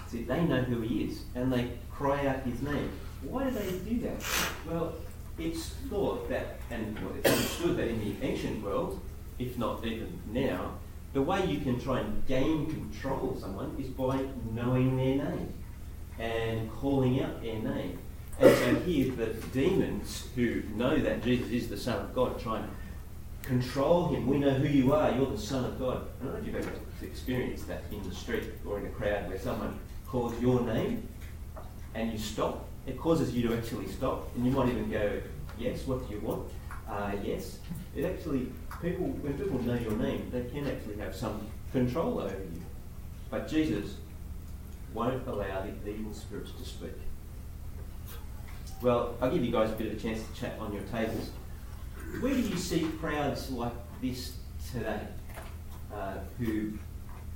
See, 0.08 0.24
they 0.24 0.42
know 0.44 0.62
who 0.62 0.82
he 0.82 1.04
is 1.06 1.24
and 1.36 1.52
they 1.52 1.72
cry 1.92 2.26
out 2.28 2.44
his 2.44 2.62
name. 2.62 2.90
Why 3.24 3.46
do 3.46 3.52
they 3.52 3.72
do 3.90 4.00
that? 4.02 4.24
Well, 4.70 4.94
it's 5.38 5.70
thought 5.90 6.30
that, 6.30 6.60
and 6.72 6.98
well, 7.00 7.14
it's 7.16 7.30
understood 7.30 7.78
that 7.78 7.88
in 7.88 8.00
the 8.00 8.26
ancient 8.26 8.64
world, 8.64 9.00
if 9.38 9.58
not 9.58 9.86
even 9.86 10.20
now, 10.32 10.74
the 11.14 11.22
way 11.22 11.46
you 11.46 11.60
can 11.60 11.80
try 11.80 12.00
and 12.00 12.26
gain 12.26 12.68
control 12.68 13.32
of 13.32 13.40
someone 13.40 13.76
is 13.80 13.88
by 13.90 14.26
knowing 14.54 14.98
their 14.98 15.16
name 15.16 15.54
and 16.20 16.72
calling 16.72 17.22
out 17.22 17.42
their 17.42 17.60
name. 17.60 18.00
And 18.40 18.56
so 18.56 18.76
here, 18.82 19.12
the 19.14 19.28
demons 19.52 20.28
who 20.36 20.62
know 20.76 20.98
that 21.00 21.24
Jesus 21.24 21.50
is 21.50 21.70
the 21.70 21.78
Son 21.78 22.00
of 22.00 22.14
God 22.14 22.40
try 22.40 22.60
and 22.60 22.70
control 23.42 24.10
him. 24.10 24.28
We 24.28 24.38
know 24.38 24.52
who 24.52 24.68
you 24.68 24.94
are. 24.94 25.12
You're 25.12 25.32
the 25.32 25.38
Son 25.38 25.66
of 25.66 25.80
God. 25.80 26.08
I 26.22 26.26
don't 26.26 26.34
know 26.34 26.40
if 26.40 26.46
you've 26.46 26.56
ever 26.56 26.72
experienced 27.02 27.68
that 27.68 27.84
in 27.92 28.08
the 28.08 28.14
street 28.14 28.44
or 28.66 28.80
in 28.80 28.86
a 28.86 28.90
crowd 28.90 29.28
where 29.28 29.40
someone 29.40 29.80
calls 30.06 30.40
your 30.40 30.62
name 30.62 31.08
and 31.96 32.12
you 32.12 32.18
stop. 32.18 32.68
It 32.86 33.00
causes 33.00 33.34
you 33.34 33.48
to 33.50 33.58
actually 33.58 33.88
stop, 33.88 34.34
and 34.36 34.46
you 34.46 34.52
might 34.52 34.70
even 34.70 34.90
go, 34.90 35.20
"Yes, 35.58 35.86
what 35.88 36.08
do 36.08 36.14
you 36.14 36.22
want?" 36.22 36.50
Uh, 36.88 37.12
yes. 37.24 37.60
It 37.96 38.06
actually 38.06 38.52
people 38.82 39.08
when 39.08 39.34
people 39.38 39.62
know 39.64 39.74
your 39.74 39.94
name, 39.94 40.30
they 40.32 40.44
can 40.44 40.68
actually 40.68 40.98
have 40.98 41.16
some 41.16 41.42
control 41.72 42.20
over 42.20 42.30
you. 42.30 42.62
But 43.30 43.48
Jesus 43.48 43.96
won't 44.94 45.28
allow 45.28 45.66
the 45.84 45.90
evil 45.90 46.14
spirits 46.14 46.52
to 46.52 46.64
speak. 46.64 46.94
Well, 48.82 49.16
I'll 49.20 49.32
give 49.32 49.44
you 49.44 49.52
guys 49.52 49.72
a 49.72 49.74
bit 49.74 49.88
of 49.88 49.94
a 49.94 50.00
chance 50.00 50.22
to 50.22 50.34
chat 50.40 50.58
on 50.60 50.72
your 50.72 50.84
tables. 50.84 51.32
Where 52.20 52.34
do 52.34 52.40
you 52.40 52.58
see 52.58 52.88
crowds 53.02 53.50
like 53.50 53.74
this 54.02 54.34
today 54.72 55.00
uh, 55.94 56.20
who 56.38 56.74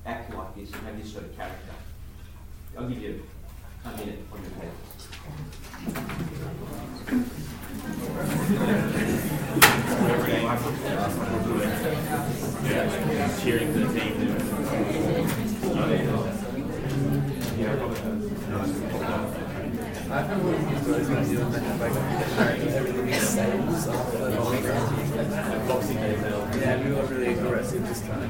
act 0.05 0.33
like 0.33 0.55
this 0.55 0.71
and 0.71 0.81
have 0.83 1.01
this 1.01 1.12
sort 1.12 1.25
of 1.25 1.36
character? 1.36 1.74
I'll 2.77 2.88
give 2.88 3.01
you 3.01 3.24
a 3.86 3.89
minute 3.98 4.19
on 4.31 4.39
your 4.39 4.51
tables. 4.51 4.91
cheering 13.41 13.74
for 13.74 13.79
the 13.79 14.00
team. 14.00 14.12
Yeah, 26.62 26.83
we 26.83 26.91
were 26.93 27.05
really 27.05 27.33
aggressive 27.33 27.88
this 27.88 28.01
time. 28.01 28.29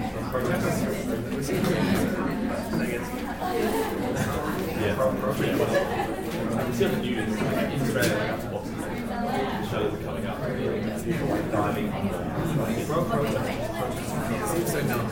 Yeah. 4.79 4.95
See 6.71 6.85
on 6.85 6.91
the 6.91 6.97
news, 6.97 7.41
like 7.41 7.71
in 7.71 7.81
Australia, 7.81 8.15
like 8.17 8.29
after 8.31 8.47
Boxing 8.49 8.79
Day, 8.81 9.01
the 9.11 9.67
shows 9.67 9.93
are 9.93 10.03
coming 10.03 10.25
up. 10.25 10.37
People 11.03 11.27
like 11.27 11.51
diving. 11.51 11.89
Seems 14.47 14.71
so 14.71 14.79
dumb. 14.87 15.07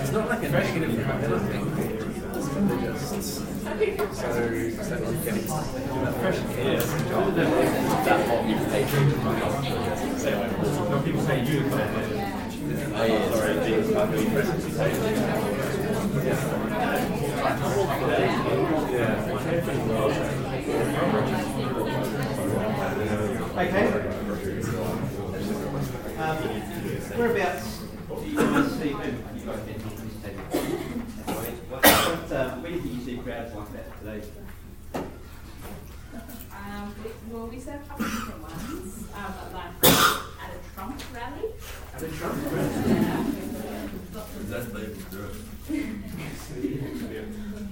It's 0.00 0.12
not 0.12 0.28
like 0.28 0.42
a 0.42 0.48
negative 0.48 0.98
rebellion 0.98 1.70
thing. 1.76 1.96
They're 2.68 2.92
just 2.92 3.34
so 3.34 4.05
set 4.16 5.02
on 5.02 5.14
getting 5.24 5.46
Yeah. 5.46 6.80
That 8.04 8.20
Say 10.18 10.32
when 10.34 11.02
people 11.04 11.22
say 11.22 11.44
you. 11.44 11.60
Okay. 23.56 24.96
Um, 26.18 26.36
whereabouts 27.16 27.80
do 28.08 28.14
you 28.26 28.36
guys 28.36 28.72
see, 28.72 28.94
maybe 28.94 29.16
you 29.36 29.44
guys 29.44 29.60
can 29.66 29.80
talk 29.80 29.94
to 29.96 30.02
this 30.02 30.16
table. 30.22 30.42
What, 31.68 31.84
what, 31.84 32.32
um, 32.32 32.62
where 32.62 32.70
do 32.70 32.76
you 32.76 32.82
think 32.82 32.94
you 32.94 33.00
see 33.04 33.16
crowds 33.18 33.52
like 33.54 33.72
that 33.72 33.98
today? 33.98 34.22
Um, 34.94 35.02
we- 36.95 36.95
well, 37.30 37.46
we 37.46 37.58
said 37.60 37.80
a 37.80 37.88
couple 37.88 38.04
of 38.06 38.12
different 38.12 38.42
ones, 38.42 39.04
um, 39.14 39.34
but 39.38 39.52
like 39.52 39.72
at 40.42 40.50
a 40.54 40.74
Trump 40.74 41.02
rally. 41.14 41.48
At 41.94 42.02
a 42.02 42.08
Trump 42.08 42.42
Yeah. 42.52 43.24
That's 44.48 44.66
the 44.66 44.80
do 45.10 45.20
it. 45.24 45.34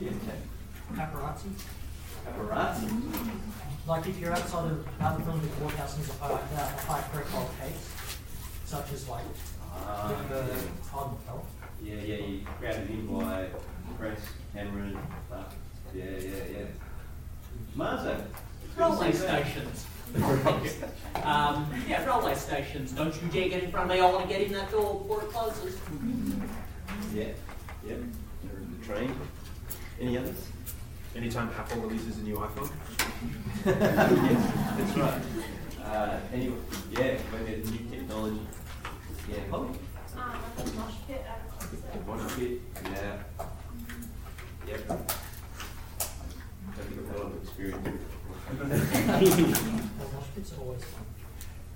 Yeah, 0.01 0.11
paparazzi. 0.95 1.51
paparazzi. 2.27 2.89
Like 3.87 4.07
if 4.07 4.19
you're 4.19 4.33
outside 4.33 4.71
of 4.73 4.87
out 5.01 5.21
of 5.21 5.43
the 5.43 5.49
courthouse 5.61 5.97
and 5.97 6.05
there's 6.05 6.19
a 6.19 6.23
high, 6.25 6.33
uh, 6.33 6.77
a 6.77 6.81
high 6.81 7.03
profile 7.13 7.51
case, 7.61 7.91
such 8.65 8.93
as 8.93 9.09
like 9.09 9.25
Ah, 9.77 10.09
the 10.29 10.43
Harden 10.89 11.17
Health. 11.27 11.47
yeah, 11.83 11.97
yeah, 11.97 12.17
you 12.17 12.41
crowded 12.61 12.89
in 12.91 13.07
by 13.07 13.49
press, 13.99 14.21
Cameron, 14.55 14.97
stuff. 15.27 15.55
Yeah, 15.95 16.05
yeah, 16.05 16.59
yeah. 16.59 16.67
Marzo. 17.77 18.25
Railway 18.77 19.13
stations. 19.13 19.87
um, 21.25 21.71
yeah, 21.89 22.05
railway 22.05 22.35
stations. 22.35 22.93
Don't 22.93 23.15
you 23.23 23.29
dare 23.29 23.49
get 23.49 23.65
in 23.65 23.71
front 23.71 23.91
of 23.91 23.97
me. 23.97 24.03
I 24.03 24.11
want 24.11 24.23
to 24.23 24.29
get 24.29 24.43
in 24.43 24.53
that 24.53 24.71
door 24.71 25.01
before 25.01 25.23
it 25.23 25.31
closes. 25.31 25.79
Yeah, 27.13 27.29
yep. 27.87 27.99
The 28.43 28.87
train. 28.87 29.15
Any 30.01 30.19
others? 30.19 30.49
Anytime 31.17 31.51
Apple 31.57 31.83
releases 31.83 32.19
a 32.19 32.23
new 32.23 32.37
iPhone, 32.37 32.69
yes, 33.65 33.75
that's 34.79 34.97
right. 34.97 35.23
Uh, 35.85 36.19
anyway, 36.33 36.57
yeah, 36.91 37.17
when 37.31 37.45
there's 37.45 37.71
new 37.71 37.79
technology. 37.89 38.41
Yeah, 39.31 39.37
Holly. 39.51 39.69
Um, 40.17 40.33
like 40.59 40.67
a 40.67 40.73
mosh 40.73 40.95
pit 41.07 41.25
at 41.29 41.41
a 41.47 41.53
concert. 41.53 42.07
One 42.07 42.29
kit. 42.31 42.61
Yeah. 42.85 43.23
Yep. 44.67 44.91
I 44.91 46.73
think 46.83 47.01
I've 47.01 47.07
had 47.09 47.17
a 47.17 47.23
lot 47.23 47.33
of 47.33 47.43
experience 47.43 48.01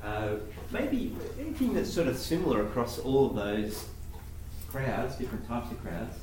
Uh, 0.02 0.36
maybe 0.70 1.14
anything 1.40 1.74
that's 1.74 1.92
sort 1.92 2.06
of 2.06 2.16
similar 2.16 2.62
across 2.66 2.98
all 2.98 3.26
of 3.30 3.34
those 3.34 3.86
crowds, 4.70 5.16
different 5.16 5.46
types 5.48 5.70
of 5.72 5.82
crowds, 5.82 6.14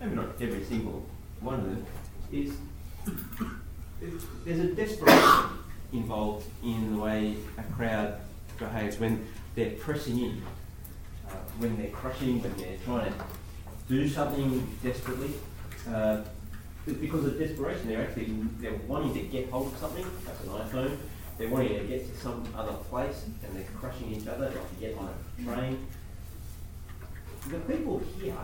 maybe 0.00 0.14
not 0.16 0.26
every 0.40 0.64
single 0.64 1.04
one 1.40 1.54
of 1.54 1.64
them, 1.64 1.86
is 2.32 2.52
is- 4.02 4.24
there's 4.44 4.60
a 4.60 4.74
desperation 4.74 5.44
involved 5.92 6.46
in 6.64 6.94
the 6.94 7.00
way 7.00 7.36
a 7.58 7.62
crowd 7.74 8.14
behaves 8.58 8.98
when 8.98 9.26
they're 9.54 9.72
pressing 9.72 10.18
in, 10.18 10.42
uh, 11.28 11.32
when 11.58 11.76
they're 11.76 11.90
crushing, 11.90 12.42
when 12.42 12.56
they're 12.56 12.76
trying 12.84 13.12
to 13.12 13.18
do 13.88 14.08
something 14.08 14.66
desperately. 14.82 15.30
Uh, 15.88 16.22
because 16.86 17.24
of 17.24 17.38
desperation, 17.38 17.88
they're 17.88 18.02
actually 18.02 18.32
they're 18.58 18.78
wanting 18.86 19.14
to 19.14 19.20
get 19.20 19.50
hold 19.50 19.72
of 19.72 19.78
something, 19.78 20.04
like 20.04 20.40
an 20.42 20.68
iPhone. 20.68 20.96
They're 21.38 21.48
wanting 21.48 21.78
to 21.78 21.84
get 21.84 22.12
to 22.12 22.20
some 22.20 22.46
other 22.56 22.72
place, 22.72 23.24
and 23.42 23.56
they're 23.56 23.68
crushing 23.78 24.12
each 24.12 24.26
other, 24.26 24.46
like 24.46 24.70
to 24.70 24.76
get 24.80 24.96
on 24.98 25.08
a 25.08 25.42
train. 25.42 25.86
The 27.48 27.58
people 27.60 28.02
here 28.20 28.34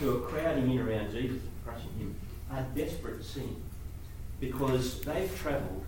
who 0.00 0.16
are 0.16 0.28
crowding 0.28 0.70
in 0.70 0.78
around 0.78 1.10
Jesus 1.10 1.42
and 1.42 1.64
crushing 1.64 1.92
him 1.98 2.14
are 2.50 2.62
desperate 2.74 3.18
to 3.18 3.24
see 3.24 3.40
him 3.40 3.62
because 4.40 5.00
they've 5.02 5.38
travelled 5.38 5.84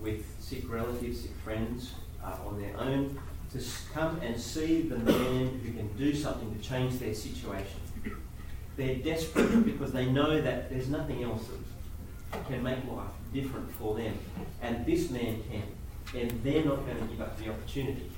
with 0.00 0.24
sick 0.40 0.70
relatives, 0.70 1.22
sick 1.22 1.36
friends 1.44 1.92
uh, 2.24 2.36
on 2.46 2.60
their 2.60 2.76
own 2.76 3.18
to 3.52 3.60
come 3.92 4.20
and 4.22 4.40
see 4.40 4.82
the 4.82 4.96
man 4.98 5.60
who 5.64 5.72
can 5.72 5.88
do 5.96 6.14
something 6.14 6.54
to 6.54 6.60
change 6.60 6.98
their 6.98 7.14
situation. 7.14 7.80
They're 8.80 8.94
desperate 8.94 9.62
because 9.66 9.92
they 9.92 10.06
know 10.06 10.40
that 10.40 10.70
there's 10.70 10.88
nothing 10.88 11.22
else 11.22 11.44
that 12.32 12.46
can 12.46 12.62
make 12.62 12.78
life 12.90 13.10
different 13.30 13.70
for 13.72 13.94
them. 13.94 14.18
And 14.62 14.86
this 14.86 15.10
man 15.10 15.42
can. 15.50 16.18
And 16.18 16.30
they're 16.42 16.64
not 16.64 16.86
going 16.86 16.96
to 16.96 17.04
give 17.04 17.20
up 17.20 17.38
the 17.38 17.50
opportunity 17.50 18.10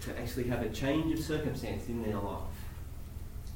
to 0.00 0.18
actually 0.18 0.48
have 0.48 0.62
a 0.62 0.70
change 0.70 1.16
of 1.16 1.24
circumstance 1.24 1.86
in 1.86 2.02
their 2.02 2.16
life. 2.16 2.40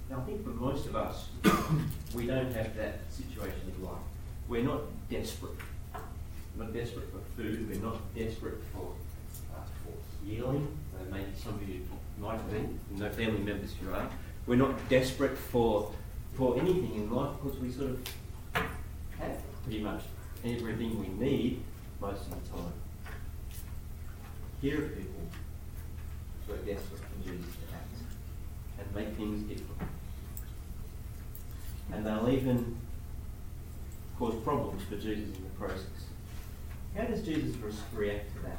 Now, 0.09 0.19
I 0.19 0.21
think 0.21 0.45
for 0.45 0.51
most 0.51 0.87
of 0.87 0.95
us, 0.95 1.27
we 2.15 2.29
don't 2.29 2.53
have 2.53 2.77
that 2.77 3.01
situation 3.11 3.73
in 3.77 3.85
life. 3.85 3.99
We're 4.49 4.63
not 4.63 4.83
desperate. 5.11 5.59
We're 6.57 6.63
not 6.67 6.73
desperate 6.73 7.07
for 7.11 7.43
food. 7.43 7.69
We're 7.69 7.85
not 7.85 7.99
desperate 8.15 8.63
for, 8.73 8.93
uh, 9.53 9.63
for 9.83 10.25
healing. 10.25 10.69
Uh, 10.95 11.13
maybe 11.13 11.27
some 11.37 11.55
of 11.55 11.69
you 11.69 11.81
might 12.21 12.39
be, 12.53 12.69
no 12.93 13.11
family 13.11 13.41
members 13.41 13.75
who 13.83 13.93
are. 13.93 14.09
We're 14.47 14.55
not 14.55 14.89
desperate 14.89 15.37
for, 15.37 15.91
for 16.37 16.59
anything 16.59 16.95
in 16.95 17.11
life 17.11 17.31
because 17.43 17.59
we 17.59 17.71
sort 17.71 17.91
of 17.91 18.09
have 19.19 19.39
pretty 19.65 19.81
much 19.81 20.03
everything 20.45 20.99
we 21.01 21.09
need 21.25 21.63
most 22.01 22.23
of 22.23 22.31
the 22.31 22.51
time. 22.51 22.73
Here 24.61 24.85
are 24.85 24.89
people 24.89 25.23
who 26.47 26.53
are 26.53 26.57
desperate 26.59 27.01
for 27.01 27.29
Jesus 27.29 27.47
to 27.47 27.75
act 27.75 27.97
and 28.79 28.95
make 28.95 29.17
things 29.17 29.43
different. 29.49 29.91
And 31.93 32.05
they'll 32.05 32.29
even 32.29 32.77
cause 34.19 34.35
problems 34.43 34.83
for 34.85 34.97
Jesus 34.97 35.37
in 35.37 35.45
the 35.45 35.51
process. 35.59 36.07
How 36.97 37.05
does 37.05 37.23
Jesus 37.23 37.57
react 37.95 38.35
to 38.37 38.43
that? 38.43 38.59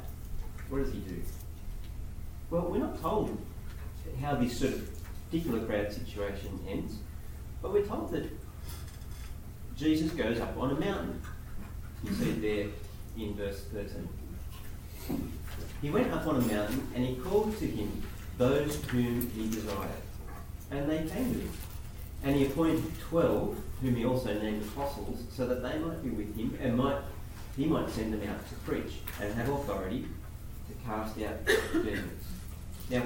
What 0.68 0.84
does 0.84 0.92
he 0.92 1.00
do? 1.00 1.22
Well, 2.50 2.68
we're 2.70 2.78
not 2.78 3.00
told 3.00 3.36
how 4.20 4.34
this 4.36 4.58
sort 4.58 4.74
of 4.74 4.90
particular 5.30 5.64
crowd 5.66 5.92
situation 5.92 6.58
ends, 6.68 6.96
but 7.62 7.72
we're 7.72 7.86
told 7.86 8.10
that 8.12 8.24
Jesus 9.76 10.10
goes 10.12 10.40
up 10.40 10.56
on 10.56 10.70
a 10.70 10.80
mountain. 10.80 11.20
You 12.04 12.12
see 12.14 12.32
there 12.32 12.66
in 13.16 13.34
verse 13.34 13.64
13. 13.72 14.08
He 15.80 15.90
went 15.90 16.12
up 16.12 16.26
on 16.26 16.36
a 16.36 16.40
mountain 16.40 16.86
and 16.94 17.04
he 17.04 17.14
called 17.16 17.56
to 17.58 17.66
him 17.66 18.02
those 18.36 18.82
whom 18.86 19.30
he 19.30 19.48
desired. 19.48 19.90
And 20.70 20.88
they 20.90 20.98
came 20.98 21.32
to 21.32 21.40
him. 21.40 21.52
And 22.24 22.36
he 22.36 22.46
appointed 22.46 22.82
twelve, 22.98 23.56
whom 23.80 23.94
he 23.94 24.04
also 24.04 24.34
named 24.34 24.62
apostles, 24.62 25.22
so 25.30 25.46
that 25.46 25.62
they 25.62 25.78
might 25.78 26.02
be 26.02 26.10
with 26.10 26.36
him 26.36 26.58
and 26.60 26.76
might 26.76 26.98
he 27.56 27.66
might 27.66 27.88
send 27.90 28.12
them 28.12 28.28
out 28.28 28.48
to 28.48 28.54
preach 28.56 28.94
and 29.20 29.34
have 29.34 29.48
authority 29.48 30.06
to 30.68 30.86
cast 30.86 31.20
out 31.22 31.44
demons. 31.72 32.24
Now, 32.90 33.02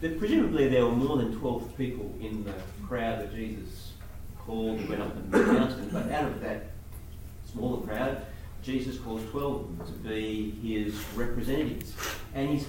presumably 0.00 0.68
there 0.68 0.84
were 0.84 0.92
more 0.92 1.18
than 1.18 1.38
twelve 1.38 1.76
people 1.76 2.14
in 2.20 2.44
the 2.44 2.54
crowd 2.88 3.20
that 3.20 3.34
Jesus 3.34 3.92
called 4.38 4.78
and 4.78 4.88
went 4.88 5.02
up 5.02 5.30
the 5.30 5.38
mountain, 5.38 5.90
but 5.92 6.10
out 6.10 6.24
of 6.24 6.40
that 6.40 6.70
smaller 7.52 7.86
crowd, 7.86 8.22
Jesus 8.62 8.98
calls 8.98 9.22
12 9.30 9.54
of 9.54 9.78
them 9.78 9.86
to 9.86 9.92
be 10.08 10.50
his 10.62 10.94
representatives. 11.14 11.92
And 12.34 12.48
he's 12.50 12.66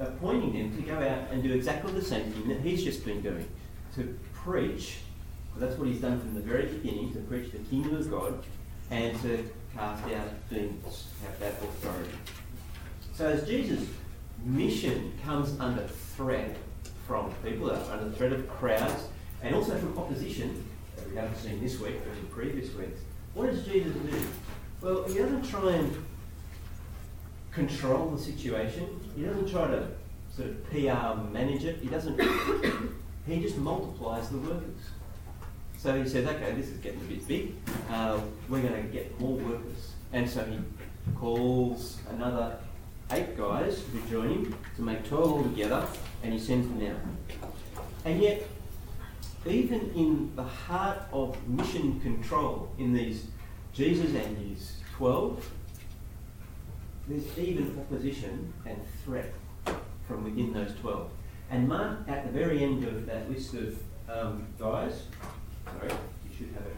appointing 0.00 0.52
them 0.52 0.76
to 0.76 0.82
go 0.82 0.94
out 0.94 1.30
and 1.30 1.42
do 1.42 1.52
exactly 1.52 1.92
the 1.92 2.04
same 2.04 2.30
thing 2.32 2.48
that 2.48 2.60
he's 2.60 2.82
just 2.82 3.04
been 3.04 3.20
doing 3.20 3.46
to 3.94 4.18
preach, 4.32 4.98
because 5.48 5.68
that's 5.68 5.78
what 5.78 5.88
he's 5.88 6.00
done 6.00 6.18
from 6.20 6.34
the 6.34 6.40
very 6.40 6.66
beginning, 6.66 7.12
to 7.12 7.18
preach 7.20 7.52
the 7.52 7.58
kingdom 7.58 7.96
of 7.96 8.10
God 8.10 8.42
and 8.90 9.20
to 9.22 9.48
cast 9.74 10.04
out 10.04 10.48
demons, 10.48 11.08
have 11.22 11.38
that 11.40 11.52
authority. 11.52 12.10
So 13.14 13.26
as 13.26 13.46
Jesus' 13.46 13.86
mission 14.44 15.12
comes 15.24 15.58
under 15.60 15.86
threat 15.86 16.56
from 17.06 17.32
people, 17.44 17.70
under 17.70 18.10
threat 18.16 18.32
of 18.32 18.48
crowds, 18.48 19.08
and 19.42 19.54
also 19.54 19.76
from 19.78 19.98
opposition, 19.98 20.64
that 20.96 21.08
we 21.08 21.16
haven't 21.16 21.36
seen 21.36 21.60
this 21.62 21.78
week 21.80 21.94
but 22.04 22.16
in 22.18 22.26
previous 22.26 22.74
weeks, 22.74 23.00
what 23.34 23.50
does 23.50 23.64
Jesus 23.64 23.94
do? 23.94 24.20
Well, 24.80 25.04
he 25.04 25.14
doesn't 25.18 25.48
try 25.48 25.72
and 25.72 26.04
control 27.52 28.10
the 28.10 28.22
situation. 28.22 29.00
He 29.16 29.22
doesn't 29.22 29.50
try 29.50 29.66
to 29.66 29.88
sort 30.34 30.48
of 30.50 30.70
PR 30.70 31.20
manage 31.32 31.64
it. 31.64 31.78
He 31.80 31.88
doesn't. 31.88 32.20
he 33.26 33.40
just 33.40 33.58
multiplies 33.58 34.28
the 34.30 34.38
workers. 34.38 34.80
So 35.78 36.00
he 36.00 36.08
says, 36.08 36.26
okay, 36.26 36.52
this 36.52 36.68
is 36.68 36.78
getting 36.78 37.00
a 37.00 37.04
bit 37.04 37.26
big. 37.28 37.54
Uh, 37.90 38.18
we're 38.48 38.62
going 38.62 38.82
to 38.82 38.88
get 38.88 39.18
more 39.20 39.36
workers. 39.36 39.92
And 40.12 40.28
so 40.28 40.44
he 40.44 40.58
calls 41.14 41.98
another 42.10 42.58
eight 43.12 43.36
guys 43.36 43.82
who 43.92 44.00
join 44.10 44.28
him 44.28 44.56
to 44.76 44.82
make 44.82 45.06
12 45.08 45.32
altogether, 45.32 45.86
and 46.22 46.32
he 46.32 46.38
sends 46.38 46.66
them 46.68 46.90
out. 46.90 47.50
And 48.04 48.20
yet, 48.20 48.46
even 49.48 49.92
in 49.94 50.32
the 50.36 50.42
heart 50.42 50.98
of 51.12 51.36
mission 51.48 52.00
control 52.00 52.70
in 52.78 52.92
these 52.92 53.26
Jesus 53.72 54.14
and 54.14 54.36
his 54.38 54.74
12, 54.96 55.50
there's 57.06 57.38
even 57.38 57.78
opposition 57.78 58.52
and 58.66 58.78
threat 59.04 59.32
from 60.06 60.24
within 60.24 60.52
those 60.52 60.74
12. 60.80 61.10
And 61.50 61.68
mark 61.68 61.98
at 62.08 62.26
the 62.26 62.32
very 62.32 62.62
end 62.62 62.84
of 62.84 63.06
that 63.06 63.30
list 63.30 63.54
of 63.54 63.78
um, 64.08 64.46
guys, 64.58 65.02
sorry, 65.64 65.92
you 66.28 66.36
should 66.36 66.48
have 66.48 66.66
it 66.66 66.76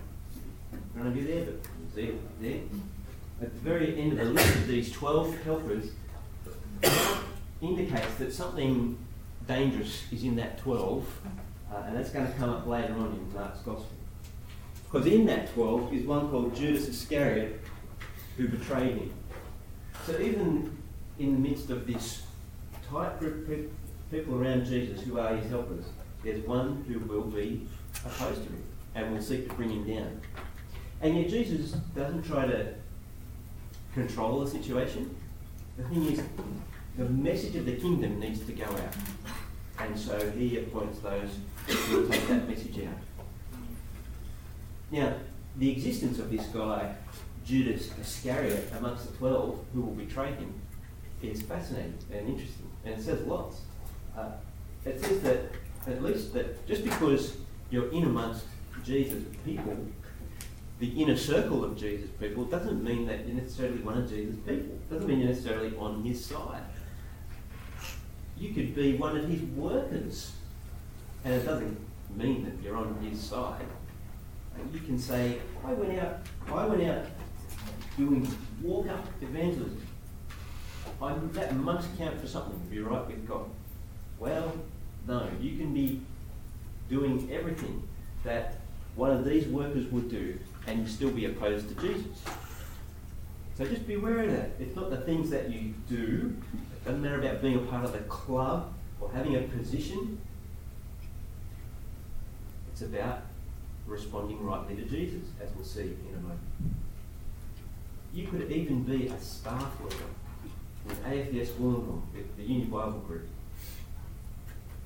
in 0.73 0.81
front 0.95 1.09
of 1.09 1.17
you 1.17 1.27
there, 1.27 1.47
but 1.95 2.03
it 2.03 2.41
there. 2.43 2.61
At 3.43 3.55
the 3.55 3.61
very 3.61 3.99
end 3.99 4.13
of 4.13 4.19
the 4.19 4.25
list 4.27 4.57
of 4.57 4.67
these 4.67 4.93
12 4.93 5.43
helpers 5.43 5.91
indicates 7.63 8.15
that 8.19 8.33
something 8.33 8.99
dangerous 9.49 10.05
is 10.13 10.25
in 10.25 10.37
that 10.37 10.59
12, 10.59 11.07
uh, 11.73 11.83
and 11.87 11.97
that's 11.97 12.11
going 12.11 12.27
to 12.27 12.33
come 12.33 12.51
up 12.51 12.67
later 12.67 12.95
on 12.95 13.13
in 13.13 13.33
Mark's 13.35 13.61
Gospel. 13.61 13.87
Because 14.85 15.07
in 15.07 15.25
that 15.27 15.53
12 15.55 15.95
is 15.95 16.07
one 16.07 16.31
called 16.31 16.55
Judas 16.55 16.89
Iscariot 16.89 17.61
who 18.37 18.49
betrayed 18.49 18.97
him. 18.97 19.13
So 20.05 20.19
even 20.19 20.77
in 21.19 21.35
the 21.35 21.49
midst 21.49 21.71
of 21.71 21.87
this 21.87 22.23
tight 22.91 23.19
group 23.21 23.49
of 23.49 24.11
people 24.11 24.43
around 24.43 24.65
Jesus 24.65 25.03
who 25.03 25.19
are 25.19 25.37
his 25.37 25.49
helpers, 25.49 25.85
there's 26.25 26.45
one 26.47 26.85
who 26.89 26.99
will 27.01 27.23
be 27.23 27.69
opposed 28.05 28.43
to 28.43 28.49
him 28.49 28.65
and 28.95 29.15
will 29.15 29.23
seek 29.23 29.49
to 29.49 29.55
bring 29.55 29.71
him 29.71 29.87
down. 29.87 30.21
And 31.01 31.17
yet 31.17 31.29
Jesus 31.29 31.73
doesn't 31.95 32.25
try 32.25 32.47
to 32.47 32.75
control 33.95 34.41
the 34.41 34.51
situation. 34.51 35.15
The 35.77 35.85
thing 35.85 36.13
is, 36.13 36.23
the 36.99 37.05
message 37.05 37.57
of 37.57 37.67
the 37.67 37.77
kingdom 37.77 38.19
needs 38.19 38.41
to 38.45 38.53
go 38.53 38.65
out. 38.65 38.97
And 39.79 39.99
so 39.99 40.31
he 40.33 40.59
appoints 40.59 40.99
those 40.99 41.31
will 41.91 42.09
take 42.09 42.27
that 42.29 42.49
message 42.49 42.79
out. 42.87 42.99
Now, 44.91 45.15
the 45.57 45.71
existence 45.71 46.19
of 46.19 46.31
this 46.31 46.47
guy, 46.47 46.95
Judas 47.45 47.91
Iscariot, 48.01 48.71
amongst 48.79 49.11
the 49.11 49.17
twelve 49.19 49.65
who 49.73 49.83
will 49.83 49.95
betray 49.95 50.33
him, 50.33 50.55
is 51.23 51.43
fascinating 51.43 51.95
and 52.13 52.29
interesting. 52.29 52.71
And 52.85 52.95
it 52.95 53.03
says 53.03 53.27
lots. 53.27 53.61
Uh, 54.17 54.31
it 54.85 55.01
says 55.01 55.21
that, 55.23 55.53
at 55.87 56.03
least 56.03 56.33
that 56.35 56.67
just 56.67 56.85
because 56.85 57.37
you're 57.71 57.91
in 57.93 58.05
amongst 58.05 58.45
Jesus' 58.85 59.25
people, 59.45 59.77
the 60.79 61.03
inner 61.03 61.17
circle 61.17 61.63
of 61.65 61.77
Jesus' 61.77 62.11
people, 62.19 62.45
doesn't 62.45 62.83
mean 62.83 63.07
that 63.07 63.27
you're 63.27 63.37
necessarily 63.37 63.79
one 63.83 63.99
of 63.99 64.09
Jesus' 64.09 64.37
people. 64.47 64.79
doesn't 64.89 65.07
mean 65.07 65.21
you're 65.21 65.29
necessarily 65.29 65.77
on 65.77 66.03
his 66.03 66.25
side. 66.25 66.63
You 68.39 68.55
could 68.55 68.75
be 68.75 68.97
one 68.97 69.17
of 69.17 69.29
his 69.29 69.43
workers. 69.43 70.33
And 71.25 71.35
it 71.35 71.45
doesn't 71.45 71.79
mean 72.17 72.45
that 72.45 72.63
you're 72.63 72.77
on 72.77 72.99
his 73.03 73.21
side. 73.21 73.67
You 74.73 74.81
can 74.81 74.99
say, 74.99 75.39
I 75.65 75.73
went 75.73 75.99
out, 75.99 76.19
I 76.53 76.67
went 76.67 76.83
out 76.83 77.07
doing 77.97 78.29
walk 78.63 78.89
up 78.89 79.07
evangelism. 79.21 79.87
I, 81.01 81.15
that 81.33 81.57
must 81.57 81.97
count 81.97 82.21
for 82.21 82.27
something 82.27 82.59
to 82.61 82.67
be 82.67 82.81
right 82.81 83.07
with 83.07 83.27
God. 83.27 83.49
Well, 84.19 84.53
no, 85.07 85.29
you 85.41 85.57
can 85.57 85.73
be 85.73 86.03
doing 86.91 87.31
everything 87.33 87.87
that 88.25 88.59
one 88.97 89.11
of 89.11 89.25
these 89.25 89.47
workers 89.47 89.87
would 89.87 90.11
do 90.11 90.39
and 90.67 90.81
you 90.81 90.87
still 90.87 91.11
be 91.11 91.25
opposed 91.25 91.69
to 91.69 91.75
Jesus. 91.77 92.23
So 93.57 93.65
just 93.65 93.87
be 93.87 93.95
aware 93.95 94.21
of 94.21 94.31
that. 94.33 94.51
It's 94.59 94.77
not 94.77 94.91
the 94.91 94.99
things 94.99 95.31
that 95.31 95.51
you 95.51 95.75
do. 95.89 96.37
It 96.53 96.85
doesn't 96.85 97.03
matter 97.03 97.21
about 97.21 97.43
being 97.43 97.57
a 97.57 97.63
part 97.71 97.85
of 97.85 97.93
the 97.93 97.99
club 98.01 98.73
or 99.01 99.11
having 99.13 99.37
a 99.37 99.43
position. 99.43 100.21
It's 102.81 102.89
about 102.89 103.25
responding 103.87 104.43
rightly 104.43 104.75
to 104.75 104.85
Jesus, 104.85 105.29
as 105.39 105.51
we'll 105.55 105.67
see 105.67 105.83
in 105.83 106.15
a 106.17 106.21
moment. 106.23 106.41
You 108.15 108.27
could 108.27 108.51
even 108.51 108.85
be 108.85 109.09
a 109.09 109.21
staff 109.21 109.79
worker 109.83 109.97
with 110.87 111.05
AFES 111.05 111.51
Wollongong, 111.59 112.01
with 112.15 112.35
the 112.39 112.43
Uni 112.43 112.65
Bible 112.65 113.01
Group. 113.01 113.29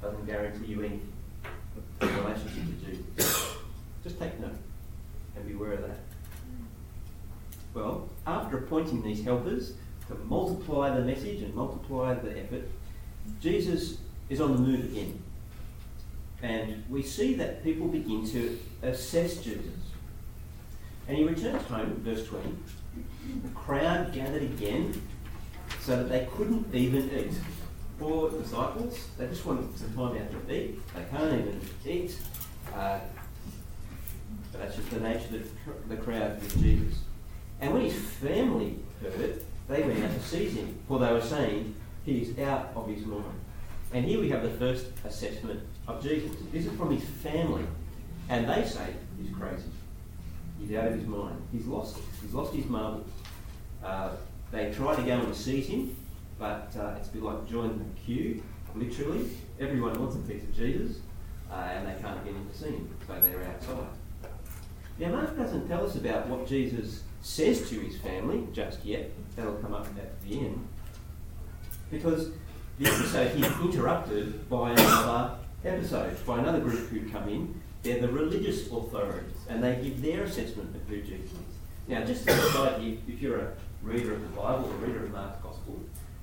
Doesn't 0.03 0.27
guarantee 0.27 0.73
you 0.73 0.81
anything 0.81 1.13
in 2.01 2.17
relationship 2.17 2.65
to 2.65 2.85
Jesus. 2.85 3.55
Just 4.03 4.19
take 4.19 4.41
note 4.41 4.59
and 5.37 5.47
beware 5.47 5.75
of 5.75 5.83
that. 5.83 6.01
Well, 7.75 8.09
after 8.27 8.59
appointing 8.59 9.03
these 9.03 9.23
helpers 9.23 9.75
to 10.09 10.17
multiply 10.17 10.93
the 10.93 11.05
message 11.05 11.43
and 11.43 11.55
multiply 11.55 12.15
the 12.15 12.41
effort, 12.41 12.69
Jesus 13.41 13.99
is 14.29 14.41
on 14.41 14.53
the 14.53 14.59
move 14.59 14.85
again. 14.85 15.23
And 16.45 16.85
we 16.91 17.03
see 17.03 17.33
that 17.37 17.65
people 17.65 17.89
begin 17.89 18.29
to 18.33 18.59
assess 18.83 19.39
Jesus. 19.39 19.81
And 21.09 21.17
he 21.17 21.25
returns 21.25 21.63
home, 21.63 22.03
verse 22.05 22.27
20. 22.27 22.55
The 23.45 23.49
crowd 23.55 24.13
gathered 24.13 24.43
again 24.43 25.01
so 25.81 25.97
that 25.97 26.11
they 26.11 26.29
couldn't 26.37 26.75
even 26.75 27.11
eat. 27.19 27.33
Poor 27.99 28.31
disciples, 28.31 29.09
they 29.17 29.27
just 29.27 29.47
wanted 29.47 29.79
some 29.79 29.95
time 29.95 30.19
out 30.19 30.47
to 30.47 30.55
eat. 30.55 30.79
They 30.95 31.05
can't 31.11 31.33
even 31.33 31.61
eat. 31.87 32.19
Uh, 32.75 32.99
but 34.53 34.61
that's 34.61 34.77
just 34.77 34.91
the 34.91 35.01
nature 35.01 35.37
of 35.37 35.89
the 35.89 35.97
crowd 35.97 36.39
with 36.43 36.63
Jesus. 36.63 36.99
And 37.63 37.73
when 37.73 37.85
his 37.85 37.95
family 37.95 38.81
heard 39.01 39.19
it, 39.19 39.47
they 39.67 39.83
went 39.83 40.05
out 40.05 40.13
to 40.13 40.21
seize 40.21 40.53
him, 40.53 40.79
for 40.87 40.99
they 40.99 41.11
were 41.11 41.23
saying, 41.23 41.75
he 42.05 42.19
is 42.21 42.39
out 42.41 42.73
of 42.77 42.87
his 42.87 43.07
mind. 43.07 43.41
And 43.95 44.05
here 44.05 44.21
we 44.21 44.29
have 44.29 44.43
the 44.43 44.51
first 44.51 44.89
assessment 45.07 45.61
of 45.87 46.03
Jesus. 46.03 46.37
This 46.53 46.67
is 46.67 46.77
from 46.77 46.91
his 46.97 47.05
family. 47.05 47.65
And 48.29 48.49
they 48.49 48.65
say 48.65 48.95
he's 49.21 49.35
crazy. 49.37 49.65
He's 50.59 50.77
out 50.77 50.89
of 50.89 50.95
his 50.95 51.07
mind. 51.07 51.43
He's 51.53 51.67
lost 51.67 51.99
it. 51.99 52.05
He's 52.23 52.33
lost 52.33 52.55
his 52.55 52.67
marbles. 52.67 53.09
Uh, 53.85 54.11
they 54.51 54.73
try 54.73 54.95
to 54.95 55.03
go 55.03 55.13
and 55.13 55.35
seize 55.35 55.67
him, 55.67 55.97
but 56.39 56.75
uh, 56.79 56.95
it's 56.97 57.09
a 57.09 57.13
bit 57.13 57.23
like 57.23 57.47
joining 57.49 57.79
the 57.79 58.01
queue, 58.01 58.43
literally. 58.75 59.29
Everyone 59.61 59.93
wants 60.01 60.17
a 60.17 60.21
piece 60.21 60.43
of 60.43 60.55
Jesus, 60.55 60.99
uh, 61.51 61.55
and 61.55 61.87
they 61.87 62.01
can't 62.01 62.25
get 62.25 62.35
in 62.35 62.49
to 62.49 62.57
see 62.57 62.71
him, 62.71 62.89
so 63.07 63.21
they're 63.21 63.45
outside. 63.45 63.87
Now, 64.99 65.09
Mark 65.11 65.37
doesn't 65.37 65.69
tell 65.69 65.85
us 65.85 65.97
about 65.97 66.29
what 66.29 66.47
Jesus 66.47 67.03
says 67.21 67.69
to 67.69 67.81
his 67.81 67.99
family 67.99 68.47
just 68.53 68.85
yet. 68.85 69.11
That'll 69.35 69.55
come 69.55 69.75
up 69.75 69.87
at 69.87 70.23
the 70.23 70.39
end. 70.39 70.69
Because 71.91 72.31
the 72.79 72.87
episode 72.87 73.37
is 73.37 73.61
interrupted 73.61 74.49
by 74.49 74.71
another 74.71 75.37
episode, 75.65 76.25
by 76.27 76.39
another 76.39 76.61
group 76.61 76.89
who 76.89 77.09
come 77.09 77.29
in. 77.29 77.61
They're 77.83 78.01
the 78.01 78.09
religious 78.09 78.67
authorities, 78.67 79.37
and 79.49 79.63
they 79.63 79.77
give 79.83 80.01
their 80.01 80.25
assessment 80.25 80.75
of 80.75 80.83
who 80.89 81.03
Jesus 81.03 81.33
is. 81.33 81.39
Now, 81.87 82.03
just 82.03 82.27
as 82.27 82.43
aside, 82.45 82.83
if, 82.83 82.99
if 83.07 83.21
you're 83.21 83.41
a 83.41 83.53
reader 83.83 84.15
of 84.15 84.23
the 84.23 84.29
Bible 84.29 84.71
or 84.71 84.75
a 84.75 84.89
reader 84.89 85.05
of 85.05 85.13
Mark's 85.13 85.43
Gospel, 85.43 85.81